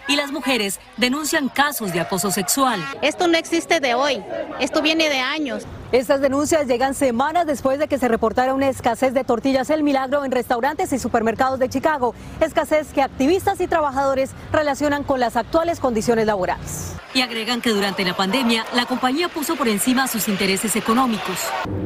Y 0.07 0.15
las 0.15 0.31
mujeres 0.31 0.79
denuncian 0.97 1.49
casos 1.49 1.91
de 1.91 1.99
acoso 1.99 2.29
sexual. 2.29 2.79
Esto 3.01 3.27
no 3.27 3.37
existe 3.37 3.79
de 3.79 3.95
hoy, 3.95 4.23
esto 4.59 4.83
viene 4.83 5.09
de 5.09 5.19
años. 5.19 5.65
Estas 5.91 6.21
denuncias 6.21 6.67
llegan 6.67 6.93
semanas 6.93 7.47
después 7.47 7.79
de 7.79 7.87
que 7.87 7.97
se 7.97 8.07
reportara 8.07 8.53
una 8.53 8.69
escasez 8.69 9.13
de 9.13 9.23
tortillas 9.23 9.69
El 9.69 9.83
Milagro 9.83 10.23
en 10.23 10.31
restaurantes 10.31 10.93
y 10.93 10.99
supermercados 10.99 11.57
de 11.59 11.69
Chicago. 11.69 12.13
Escasez 12.39 12.93
que 12.93 13.01
activistas 13.01 13.59
y 13.61 13.67
trabajadores 13.67 14.31
relacionan 14.51 15.03
con 15.03 15.19
las 15.19 15.35
actuales 15.35 15.79
condiciones 15.79 16.27
laborales. 16.27 16.94
Y 17.15 17.21
agregan 17.21 17.61
que 17.61 17.69
durante 17.69 18.03
la 18.03 18.13
pandemia 18.13 18.65
la 18.73 18.85
compañía 18.85 19.29
puso 19.29 19.55
por 19.55 19.69
encima 19.69 20.05
sus 20.05 20.27
intereses 20.27 20.75
económicos. 20.75 21.39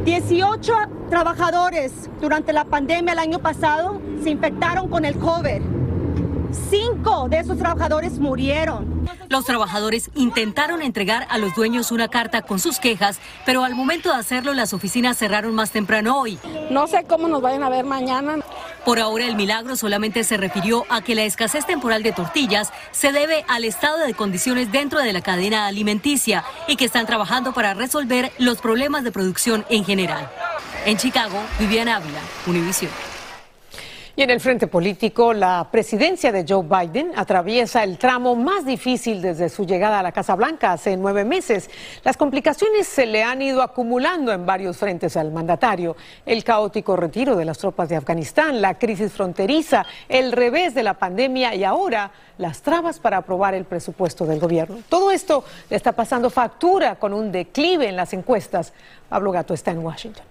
18 0.03 0.73
trabajadores 1.07 2.09
durante 2.19 2.51
la 2.51 2.65
pandemia 2.65 3.13
el 3.13 3.19
año 3.19 3.37
pasado 3.37 4.01
se 4.23 4.31
infectaron 4.31 4.89
con 4.89 5.05
el 5.05 5.19
COVID. 5.19 5.61
Cinco 6.71 7.29
de 7.29 7.41
esos 7.41 7.59
trabajadores 7.59 8.17
murieron. 8.17 9.05
Los 9.29 9.45
trabajadores 9.45 10.09
intentaron 10.15 10.81
entregar 10.81 11.27
a 11.29 11.37
los 11.37 11.53
dueños 11.53 11.91
una 11.91 12.07
carta 12.07 12.41
con 12.41 12.57
sus 12.57 12.79
quejas, 12.79 13.19
pero 13.45 13.63
al 13.63 13.75
momento 13.75 14.09
de 14.09 14.15
hacerlo 14.15 14.55
las 14.55 14.73
oficinas 14.73 15.15
cerraron 15.15 15.53
más 15.53 15.69
temprano 15.69 16.19
hoy. 16.19 16.39
No 16.71 16.87
sé 16.87 17.05
cómo 17.07 17.27
nos 17.27 17.43
vayan 17.43 17.61
a 17.61 17.69
ver 17.69 17.85
mañana. 17.85 18.37
Por 18.89 18.99
ahora 18.99 19.27
el 19.27 19.35
milagro 19.35 19.75
solamente 19.75 20.23
se 20.23 20.35
refirió 20.35 20.83
a 20.89 21.03
que 21.03 21.13
la 21.13 21.21
escasez 21.21 21.63
temporal 21.63 22.01
de 22.01 22.11
tortillas 22.11 22.73
se 22.89 23.11
debe 23.11 23.45
al 23.47 23.63
estado 23.63 23.99
de 23.99 24.15
condiciones 24.15 24.71
dentro 24.71 24.97
de 24.97 25.13
la 25.13 25.21
cadena 25.21 25.67
alimenticia 25.67 26.43
y 26.67 26.75
que 26.75 26.85
están 26.85 27.05
trabajando 27.05 27.53
para 27.53 27.75
resolver 27.75 28.31
los 28.39 28.57
problemas 28.57 29.03
de 29.03 29.11
producción 29.11 29.63
en 29.69 29.85
general. 29.85 30.27
En 30.87 30.97
Chicago, 30.97 31.39
Viviana 31.59 31.97
Ávila, 31.97 32.21
Univision. 32.47 32.89
Y 34.19 34.23
en 34.23 34.31
el 34.31 34.41
frente 34.41 34.67
político, 34.67 35.33
la 35.33 35.65
presidencia 35.71 36.33
de 36.33 36.43
Joe 36.45 36.65
Biden 36.65 37.13
atraviesa 37.15 37.85
el 37.85 37.97
tramo 37.97 38.35
más 38.35 38.65
difícil 38.65 39.21
desde 39.21 39.47
su 39.47 39.65
llegada 39.65 39.97
a 39.97 40.03
la 40.03 40.11
Casa 40.11 40.35
Blanca 40.35 40.73
hace 40.73 40.97
nueve 40.97 41.23
meses. 41.23 41.69
Las 42.03 42.17
complicaciones 42.17 42.85
se 42.85 43.05
le 43.05 43.23
han 43.23 43.41
ido 43.41 43.61
acumulando 43.61 44.33
en 44.33 44.45
varios 44.45 44.75
frentes 44.75 45.15
al 45.15 45.31
mandatario. 45.31 45.95
El 46.25 46.43
caótico 46.43 46.97
retiro 46.97 47.37
de 47.37 47.45
las 47.45 47.59
tropas 47.59 47.87
de 47.87 47.95
Afganistán, 47.95 48.61
la 48.61 48.77
crisis 48.77 49.13
fronteriza, 49.13 49.85
el 50.09 50.33
revés 50.33 50.75
de 50.75 50.83
la 50.83 50.95
pandemia 50.95 51.55
y 51.55 51.63
ahora 51.63 52.11
las 52.39 52.61
trabas 52.61 52.99
para 52.99 53.15
aprobar 53.15 53.53
el 53.53 53.63
presupuesto 53.63 54.25
del 54.25 54.41
gobierno. 54.41 54.79
Todo 54.89 55.11
esto 55.11 55.45
le 55.69 55.77
está 55.77 55.93
pasando 55.93 56.29
factura 56.29 56.95
con 56.95 57.13
un 57.13 57.31
declive 57.31 57.87
en 57.87 57.95
las 57.95 58.11
encuestas. 58.11 58.73
Pablo 59.07 59.31
Gato 59.31 59.53
está 59.53 59.71
en 59.71 59.79
Washington. 59.79 60.25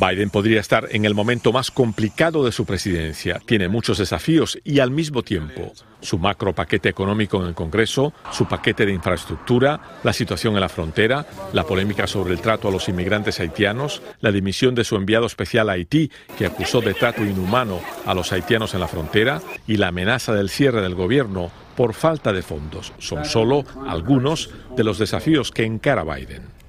Biden 0.00 0.30
podría 0.30 0.60
estar 0.60 0.88
en 0.92 1.04
el 1.04 1.14
momento 1.14 1.52
más 1.52 1.70
complicado 1.70 2.42
de 2.42 2.52
su 2.52 2.64
presidencia. 2.64 3.38
Tiene 3.44 3.68
muchos 3.68 3.98
desafíos 3.98 4.58
y 4.64 4.78
al 4.78 4.90
mismo 4.90 5.22
tiempo 5.22 5.72
su 6.00 6.18
macro 6.18 6.54
paquete 6.54 6.88
económico 6.88 7.38
en 7.38 7.48
el 7.48 7.54
Congreso, 7.54 8.14
su 8.32 8.46
paquete 8.46 8.86
de 8.86 8.94
infraestructura, 8.94 9.98
la 10.02 10.14
situación 10.14 10.54
en 10.54 10.60
la 10.60 10.70
frontera, 10.70 11.26
la 11.52 11.64
polémica 11.64 12.06
sobre 12.06 12.32
el 12.32 12.40
trato 12.40 12.68
a 12.68 12.70
los 12.70 12.88
inmigrantes 12.88 13.40
haitianos, 13.40 14.00
la 14.20 14.32
dimisión 14.32 14.74
de 14.74 14.84
su 14.84 14.96
enviado 14.96 15.26
especial 15.26 15.68
a 15.68 15.74
Haití, 15.74 16.10
que 16.38 16.46
acusó 16.46 16.80
de 16.80 16.94
trato 16.94 17.22
inhumano 17.22 17.80
a 18.06 18.14
los 18.14 18.32
haitianos 18.32 18.72
en 18.72 18.80
la 18.80 18.88
frontera, 18.88 19.42
y 19.66 19.76
la 19.76 19.88
amenaza 19.88 20.32
del 20.32 20.48
cierre 20.48 20.80
del 20.80 20.94
gobierno 20.94 21.50
por 21.76 21.92
falta 21.92 22.32
de 22.32 22.42
fondos. 22.42 22.94
Son 22.98 23.26
solo 23.26 23.66
algunos 23.86 24.48
de 24.74 24.84
los 24.84 24.98
desafíos 24.98 25.50
que 25.50 25.64
encara 25.64 26.04
Biden. 26.04 26.59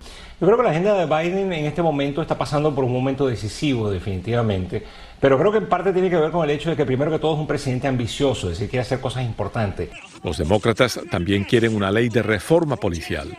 Yo 0.41 0.47
creo 0.47 0.57
que 0.57 0.63
la 0.63 0.71
agenda 0.71 0.95
de 0.95 1.05
Biden 1.05 1.53
en 1.53 1.65
este 1.65 1.83
momento 1.83 2.19
está 2.19 2.35
pasando 2.35 2.73
por 2.73 2.83
un 2.83 2.91
momento 2.91 3.27
decisivo, 3.27 3.91
definitivamente. 3.91 4.81
Pero 5.19 5.37
creo 5.37 5.51
que 5.51 5.59
en 5.59 5.69
parte 5.69 5.93
tiene 5.93 6.09
que 6.09 6.15
ver 6.15 6.31
con 6.31 6.43
el 6.43 6.49
hecho 6.49 6.71
de 6.71 6.75
que 6.75 6.83
primero 6.83 7.11
que 7.11 7.19
todo 7.19 7.35
es 7.35 7.39
un 7.39 7.45
presidente 7.45 7.87
ambicioso, 7.87 8.47
es 8.47 8.57
decir, 8.57 8.67
quiere 8.67 8.81
hacer 8.81 8.99
cosas 8.99 9.23
importantes. 9.23 9.91
Los 10.23 10.39
demócratas 10.39 10.99
también 11.11 11.43
quieren 11.43 11.75
una 11.75 11.91
ley 11.91 12.09
de 12.09 12.23
reforma 12.23 12.75
policial. 12.75 13.37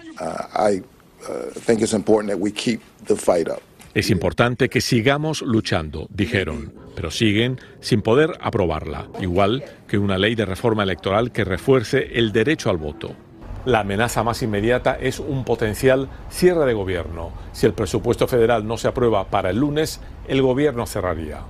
Es 3.95 4.09
importante 4.09 4.69
que 4.69 4.81
sigamos 4.81 5.43
luchando, 5.43 6.07
dijeron, 6.09 6.73
pero 6.95 7.11
siguen 7.11 7.59
sin 7.81 8.03
poder 8.03 8.31
aprobarla, 8.41 9.09
igual 9.21 9.65
que 9.89 9.99
una 9.99 10.19
ley 10.19 10.37
de 10.37 10.45
reforma 10.45 10.85
electoral 10.85 11.33
que 11.33 11.43
refuerce 11.43 12.11
el 12.15 12.31
derecho 12.31 12.71
al 12.71 12.77
voto. 12.77 13.17
La 13.65 13.81
amenaza 13.81 14.23
más 14.25 14.43
inmediata 14.43 14.99
es 15.01 15.21
un 15.21 15.45
potencial 15.45 16.09
cierre 16.31 16.67
de 16.67 16.73
gobierno. 16.73 17.33
Si 17.53 17.67
el 17.67 17.75
presupuesto 17.75 18.27
federal 18.27 18.67
no 18.67 18.77
se 18.77 18.89
aprueba 18.89 19.29
para 19.29 19.51
el 19.51 19.59
lunes, 19.59 20.01
el 20.27 20.43
gobierno 20.43 20.87
cerraría. 20.87 21.41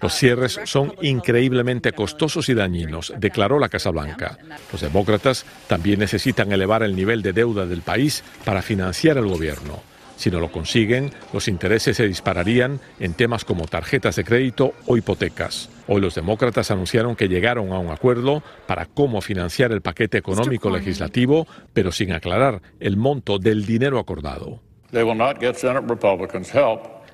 Los 0.00 0.14
cierres 0.14 0.60
son 0.64 0.94
increíblemente 1.00 1.92
costosos 1.92 2.48
y 2.48 2.54
dañinos, 2.54 3.14
declaró 3.18 3.58
la 3.58 3.68
Casa 3.68 3.90
Blanca. 3.90 4.38
Los 4.72 4.80
demócratas 4.80 5.46
también 5.68 5.98
necesitan 5.98 6.52
elevar 6.52 6.82
el 6.82 6.94
nivel 6.94 7.22
de 7.22 7.32
deuda 7.32 7.66
del 7.66 7.82
país 7.82 8.22
para 8.44 8.62
financiar 8.62 9.16
el 9.18 9.26
gobierno. 9.26 9.82
Si 10.16 10.30
no 10.30 10.40
lo 10.40 10.50
consiguen, 10.50 11.10
los 11.32 11.46
intereses 11.46 11.96
se 11.96 12.08
dispararían 12.08 12.80
en 12.98 13.14
temas 13.14 13.44
como 13.44 13.66
tarjetas 13.66 14.16
de 14.16 14.24
crédito 14.24 14.72
o 14.86 14.96
hipotecas. 14.96 15.68
Hoy 15.88 16.00
los 16.00 16.14
demócratas 16.14 16.70
anunciaron 16.70 17.14
que 17.16 17.28
llegaron 17.28 17.72
a 17.72 17.78
un 17.78 17.90
acuerdo 17.90 18.42
para 18.66 18.86
cómo 18.86 19.20
financiar 19.20 19.72
el 19.72 19.82
paquete 19.82 20.18
económico 20.18 20.70
legislativo, 20.70 21.46
pero 21.72 21.92
sin 21.92 22.12
aclarar 22.12 22.62
el 22.80 22.96
monto 22.96 23.38
del 23.38 23.66
dinero 23.66 23.98
acordado. 23.98 24.60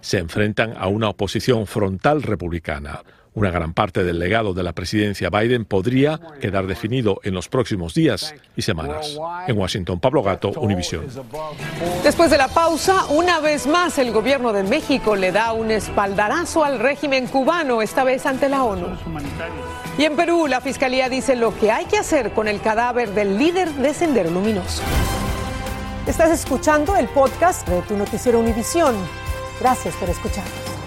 Se 0.01 0.19
enfrentan 0.19 0.75
a 0.77 0.88
una 0.88 1.09
oposición 1.09 1.67
frontal 1.67 2.23
republicana. 2.23 3.03
Una 3.35 3.51
gran 3.51 3.73
parte 3.73 4.05
del 4.05 4.18
legado 4.18 4.53
de 4.53 4.62
la 4.62 4.75
presidencia 4.75 5.31
Biden 5.31 5.64
podría 5.64 6.21
quedar 6.40 6.66
definido 6.66 7.21
en 7.25 7.33
los 7.33 7.49
próximos 7.49 7.95
días 7.95 8.35
y 8.57 8.62
semanas. 8.62 9.18
En 9.47 9.57
Washington, 9.57 10.01
Pablo 10.01 10.23
Gato, 10.23 10.51
Univisión. 10.61 11.07
Después 12.05 12.31
de 12.31 12.37
la 12.37 12.49
pausa, 12.49 13.07
una 13.07 13.40
vez 13.40 13.66
más 13.66 13.99
el 13.99 14.12
gobierno 14.12 14.53
de 14.53 14.64
México 14.64 15.16
le 15.16 15.33
da 15.33 15.55
un 15.55 15.71
espaldarazo 15.71 16.62
al 16.62 16.79
régimen 16.79 17.27
cubano, 17.27 17.81
esta 17.81 18.05
vez 18.05 18.27
ante 18.27 18.51
la 18.51 18.64
ONU. 18.64 18.87
Y 19.97 20.05
en 20.05 20.14
Perú, 20.14 20.47
la 20.47 20.61
fiscalía 20.61 21.09
dice 21.09 21.35
lo 21.35 21.59
que 21.59 21.71
hay 21.71 21.87
que 21.87 21.97
hacer 21.97 22.33
con 22.33 22.49
el 22.49 22.61
cadáver 22.61 23.14
del 23.14 23.38
líder 23.38 23.73
de 23.73 23.95
Sendero 23.95 24.31
Luminoso. 24.31 24.83
Estás 26.07 26.31
escuchando 26.31 26.97
el 26.97 27.09
podcast 27.09 27.66
de 27.66 27.81
tu 27.83 27.97
noticiero 27.97 28.40
Univisión. 28.40 28.95
Gracias 29.61 29.95
por 29.95 30.11
escucharnos. 30.11 30.82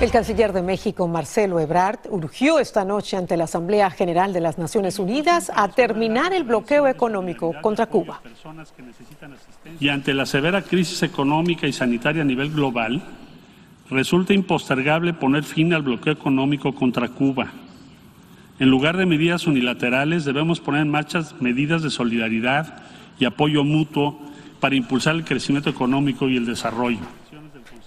El 0.00 0.10
canciller 0.10 0.54
de 0.54 0.62
México, 0.62 1.06
Marcelo 1.08 1.60
Ebrard, 1.60 1.98
urgió 2.08 2.58
esta 2.58 2.86
noche 2.86 3.18
ante 3.18 3.36
la 3.36 3.44
Asamblea 3.44 3.90
General 3.90 4.32
de 4.32 4.40
las 4.40 4.56
Naciones 4.56 4.98
Unidas 4.98 5.52
a 5.54 5.68
terminar 5.68 6.32
el 6.32 6.44
bloqueo 6.44 6.88
económico 6.88 7.52
contra 7.60 7.84
Cuba. 7.84 8.22
Y 9.78 9.90
ante 9.90 10.14
la 10.14 10.24
severa 10.24 10.62
crisis 10.62 11.02
económica 11.02 11.66
y 11.66 11.74
sanitaria 11.74 12.22
a 12.22 12.24
nivel 12.24 12.50
global, 12.50 13.02
resulta 13.90 14.32
impostergable 14.32 15.12
poner 15.12 15.44
fin 15.44 15.74
al 15.74 15.82
bloqueo 15.82 16.14
económico 16.14 16.74
contra 16.74 17.08
Cuba. 17.08 17.52
En 18.58 18.70
lugar 18.70 18.96
de 18.96 19.04
medidas 19.04 19.46
unilaterales, 19.46 20.24
debemos 20.24 20.60
poner 20.60 20.80
en 20.80 20.88
marcha 20.88 21.20
medidas 21.40 21.82
de 21.82 21.90
solidaridad 21.90 22.84
y 23.18 23.26
apoyo 23.26 23.64
mutuo 23.64 24.18
para 24.60 24.76
impulsar 24.76 25.14
el 25.14 25.26
crecimiento 25.26 25.68
económico 25.68 26.26
y 26.26 26.38
el 26.38 26.46
desarrollo. 26.46 27.19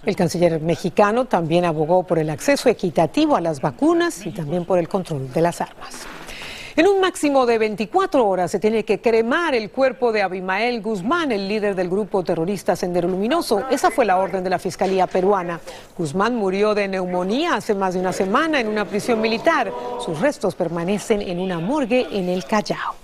El 0.06 0.16
canciller 0.16 0.60
mexicano 0.60 1.24
también 1.24 1.64
abogó 1.64 2.02
por 2.02 2.18
el 2.18 2.28
acceso 2.28 2.68
equitativo 2.68 3.36
a 3.36 3.40
las 3.40 3.62
vacunas 3.62 4.26
y 4.26 4.32
también 4.32 4.66
por 4.66 4.78
el 4.78 4.86
control 4.86 5.32
de 5.32 5.40
las 5.40 5.62
armas. 5.62 6.06
En 6.76 6.88
un 6.88 7.00
máximo 7.00 7.46
de 7.46 7.56
24 7.56 8.26
horas 8.26 8.50
se 8.50 8.58
tiene 8.58 8.84
que 8.84 9.00
cremar 9.00 9.54
el 9.54 9.70
cuerpo 9.70 10.12
de 10.12 10.22
Abimael 10.22 10.82
Guzmán, 10.82 11.32
el 11.32 11.48
líder 11.48 11.74
del 11.74 11.88
grupo 11.88 12.22
terrorista 12.22 12.76
Sendero 12.76 13.08
Luminoso. 13.08 13.64
Esa 13.70 13.90
fue 13.92 14.04
la 14.04 14.18
orden 14.18 14.44
de 14.44 14.50
la 14.50 14.58
Fiscalía 14.58 15.06
peruana. 15.06 15.60
Guzmán 15.96 16.34
murió 16.34 16.74
de 16.74 16.88
neumonía 16.88 17.54
hace 17.54 17.74
más 17.74 17.94
de 17.94 18.00
una 18.00 18.12
semana 18.12 18.60
en 18.60 18.66
una 18.66 18.84
prisión 18.84 19.20
militar. 19.20 19.72
Sus 20.04 20.20
restos 20.20 20.54
permanecen 20.54 21.22
en 21.22 21.38
una 21.38 21.60
morgue 21.60 22.08
en 22.10 22.28
el 22.28 22.44
Callao. 22.44 22.94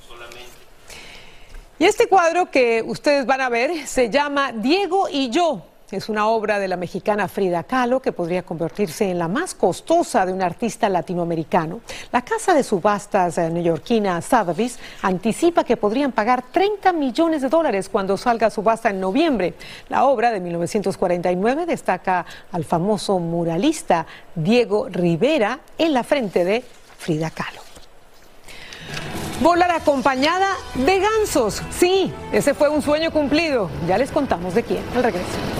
Y 1.78 1.84
este 1.84 2.08
cuadro 2.08 2.50
que 2.50 2.82
ustedes 2.84 3.24
van 3.24 3.40
a 3.40 3.48
ver 3.48 3.86
se 3.86 4.10
llama 4.10 4.52
Diego 4.52 5.08
y 5.10 5.30
yo. 5.30 5.69
Es 5.90 6.09
una 6.09 6.29
obra 6.29 6.61
de 6.61 6.68
la 6.68 6.76
mexicana 6.76 7.26
Frida 7.26 7.64
Kahlo 7.64 8.00
que 8.00 8.12
podría 8.12 8.44
convertirse 8.44 9.11
en 9.11 9.18
la 9.18 9.26
más 9.26 9.55
costosa 9.57 10.24
de 10.24 10.33
un 10.33 10.40
artista 10.40 10.88
latinoamericano. 10.88 11.81
La 12.12 12.22
casa 12.22 12.55
de 12.55 12.62
subastas 12.62 13.38
eh, 13.38 13.50
neoyorquina 13.50 14.22
Sotheby's 14.22 14.79
anticipa 15.03 15.64
que 15.64 15.76
podrían 15.76 16.12
pagar 16.12 16.44
30 16.53 16.92
millones 16.92 17.42
de 17.42 17.48
dólares 17.48 17.88
cuando 17.88 18.16
salga 18.16 18.46
a 18.46 18.50
subasta 18.50 18.90
en 18.90 19.00
noviembre. 19.00 19.55
La 19.88 20.05
obra 20.05 20.31
de 20.31 20.38
1949 20.38 21.66
destaca 21.66 22.24
al 22.53 22.64
famoso 22.64 23.18
muralista 23.18 24.07
Diego 24.37 24.88
Rivera 24.88 25.59
en 25.76 25.92
la 25.92 26.05
frente 26.05 26.44
de 26.44 26.62
Frida 26.98 27.31
Kahlo. 27.31 27.62
Volar 29.40 29.72
acompañada 29.72 30.55
de 30.74 31.00
gansos. 31.00 31.62
Sí, 31.70 32.12
ese 32.31 32.55
fue 32.55 32.68
un 32.68 32.81
sueño 32.81 33.11
cumplido. 33.11 33.70
Ya 33.88 33.98
les 33.98 34.12
contamos 34.12 34.55
de 34.55 34.62
quién 34.62 34.85
al 34.94 35.03
regreso. 35.03 35.60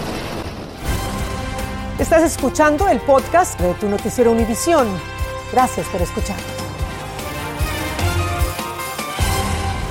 Estás 2.01 2.23
escuchando 2.23 2.89
el 2.89 2.99
podcast 2.99 3.61
de 3.61 3.75
tu 3.75 3.87
noticiero 3.87 4.31
Univisión. 4.31 4.87
Gracias 5.53 5.87
por 5.89 6.01
escuchar. 6.01 6.35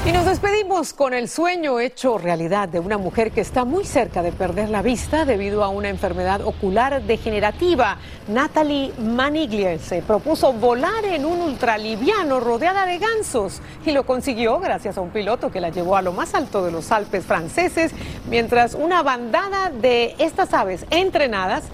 Y 0.04 0.12
nos 0.12 0.24
despedimos 0.24 0.92
con 0.92 1.14
el 1.14 1.28
sueño 1.28 1.78
hecho 1.78 2.18
realidad 2.18 2.68
de 2.68 2.80
una 2.80 2.98
mujer 2.98 3.30
que 3.30 3.42
está 3.42 3.64
muy 3.64 3.84
cerca 3.84 4.22
de 4.22 4.32
perder 4.32 4.70
la 4.70 4.82
vista 4.82 5.24
debido 5.24 5.62
a 5.62 5.68
una 5.68 5.88
enfermedad 5.88 6.40
ocular 6.40 7.02
degenerativa. 7.02 7.98
Natalie 8.26 8.92
Maniglia 8.98 9.78
se 9.78 10.02
propuso 10.02 10.52
volar 10.52 11.04
en 11.04 11.24
un 11.24 11.40
ultraliviano 11.42 12.40
rodeada 12.40 12.86
de 12.86 12.98
gansos 12.98 13.62
y 13.86 13.92
lo 13.92 14.04
consiguió 14.04 14.58
gracias 14.58 14.98
a 14.98 15.00
un 15.00 15.10
piloto 15.10 15.52
que 15.52 15.60
la 15.60 15.68
llevó 15.68 15.96
a 15.96 16.02
lo 16.02 16.12
más 16.12 16.34
alto 16.34 16.64
de 16.64 16.72
los 16.72 16.90
Alpes 16.90 17.24
franceses, 17.24 17.92
mientras 18.28 18.74
una 18.74 19.02
bandada 19.02 19.70
de 19.70 20.16
estas 20.18 20.54
aves 20.54 20.86
entrenadas 20.90 21.64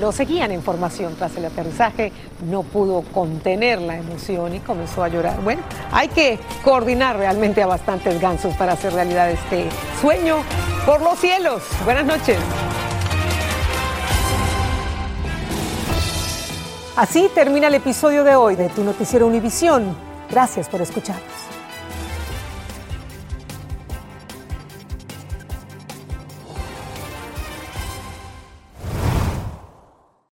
lo 0.00 0.12
seguían 0.12 0.50
en 0.52 0.62
formación 0.62 1.14
tras 1.16 1.36
el 1.36 1.44
aterrizaje, 1.44 2.12
no 2.48 2.62
pudo 2.62 3.02
contener 3.02 3.80
la 3.80 3.96
emoción 3.96 4.54
y 4.54 4.60
comenzó 4.60 5.02
a 5.04 5.08
llorar. 5.08 5.40
Bueno, 5.42 5.62
hay 5.92 6.08
que 6.08 6.38
coordinar 6.62 7.16
realmente 7.16 7.62
a 7.62 7.66
bastantes 7.66 8.20
gansos 8.20 8.54
para 8.54 8.72
hacer 8.72 8.92
realidad 8.92 9.30
este 9.30 9.68
sueño 10.00 10.38
por 10.86 11.00
los 11.00 11.18
cielos. 11.18 11.62
Buenas 11.84 12.04
noches. 12.04 12.38
Así 16.96 17.28
termina 17.34 17.66
el 17.66 17.74
episodio 17.74 18.22
de 18.22 18.36
hoy 18.36 18.54
de 18.54 18.68
Tu 18.68 18.84
Noticiero 18.84 19.26
Univisión. 19.26 19.96
Gracias 20.30 20.68
por 20.68 20.80
escucharnos. 20.80 21.53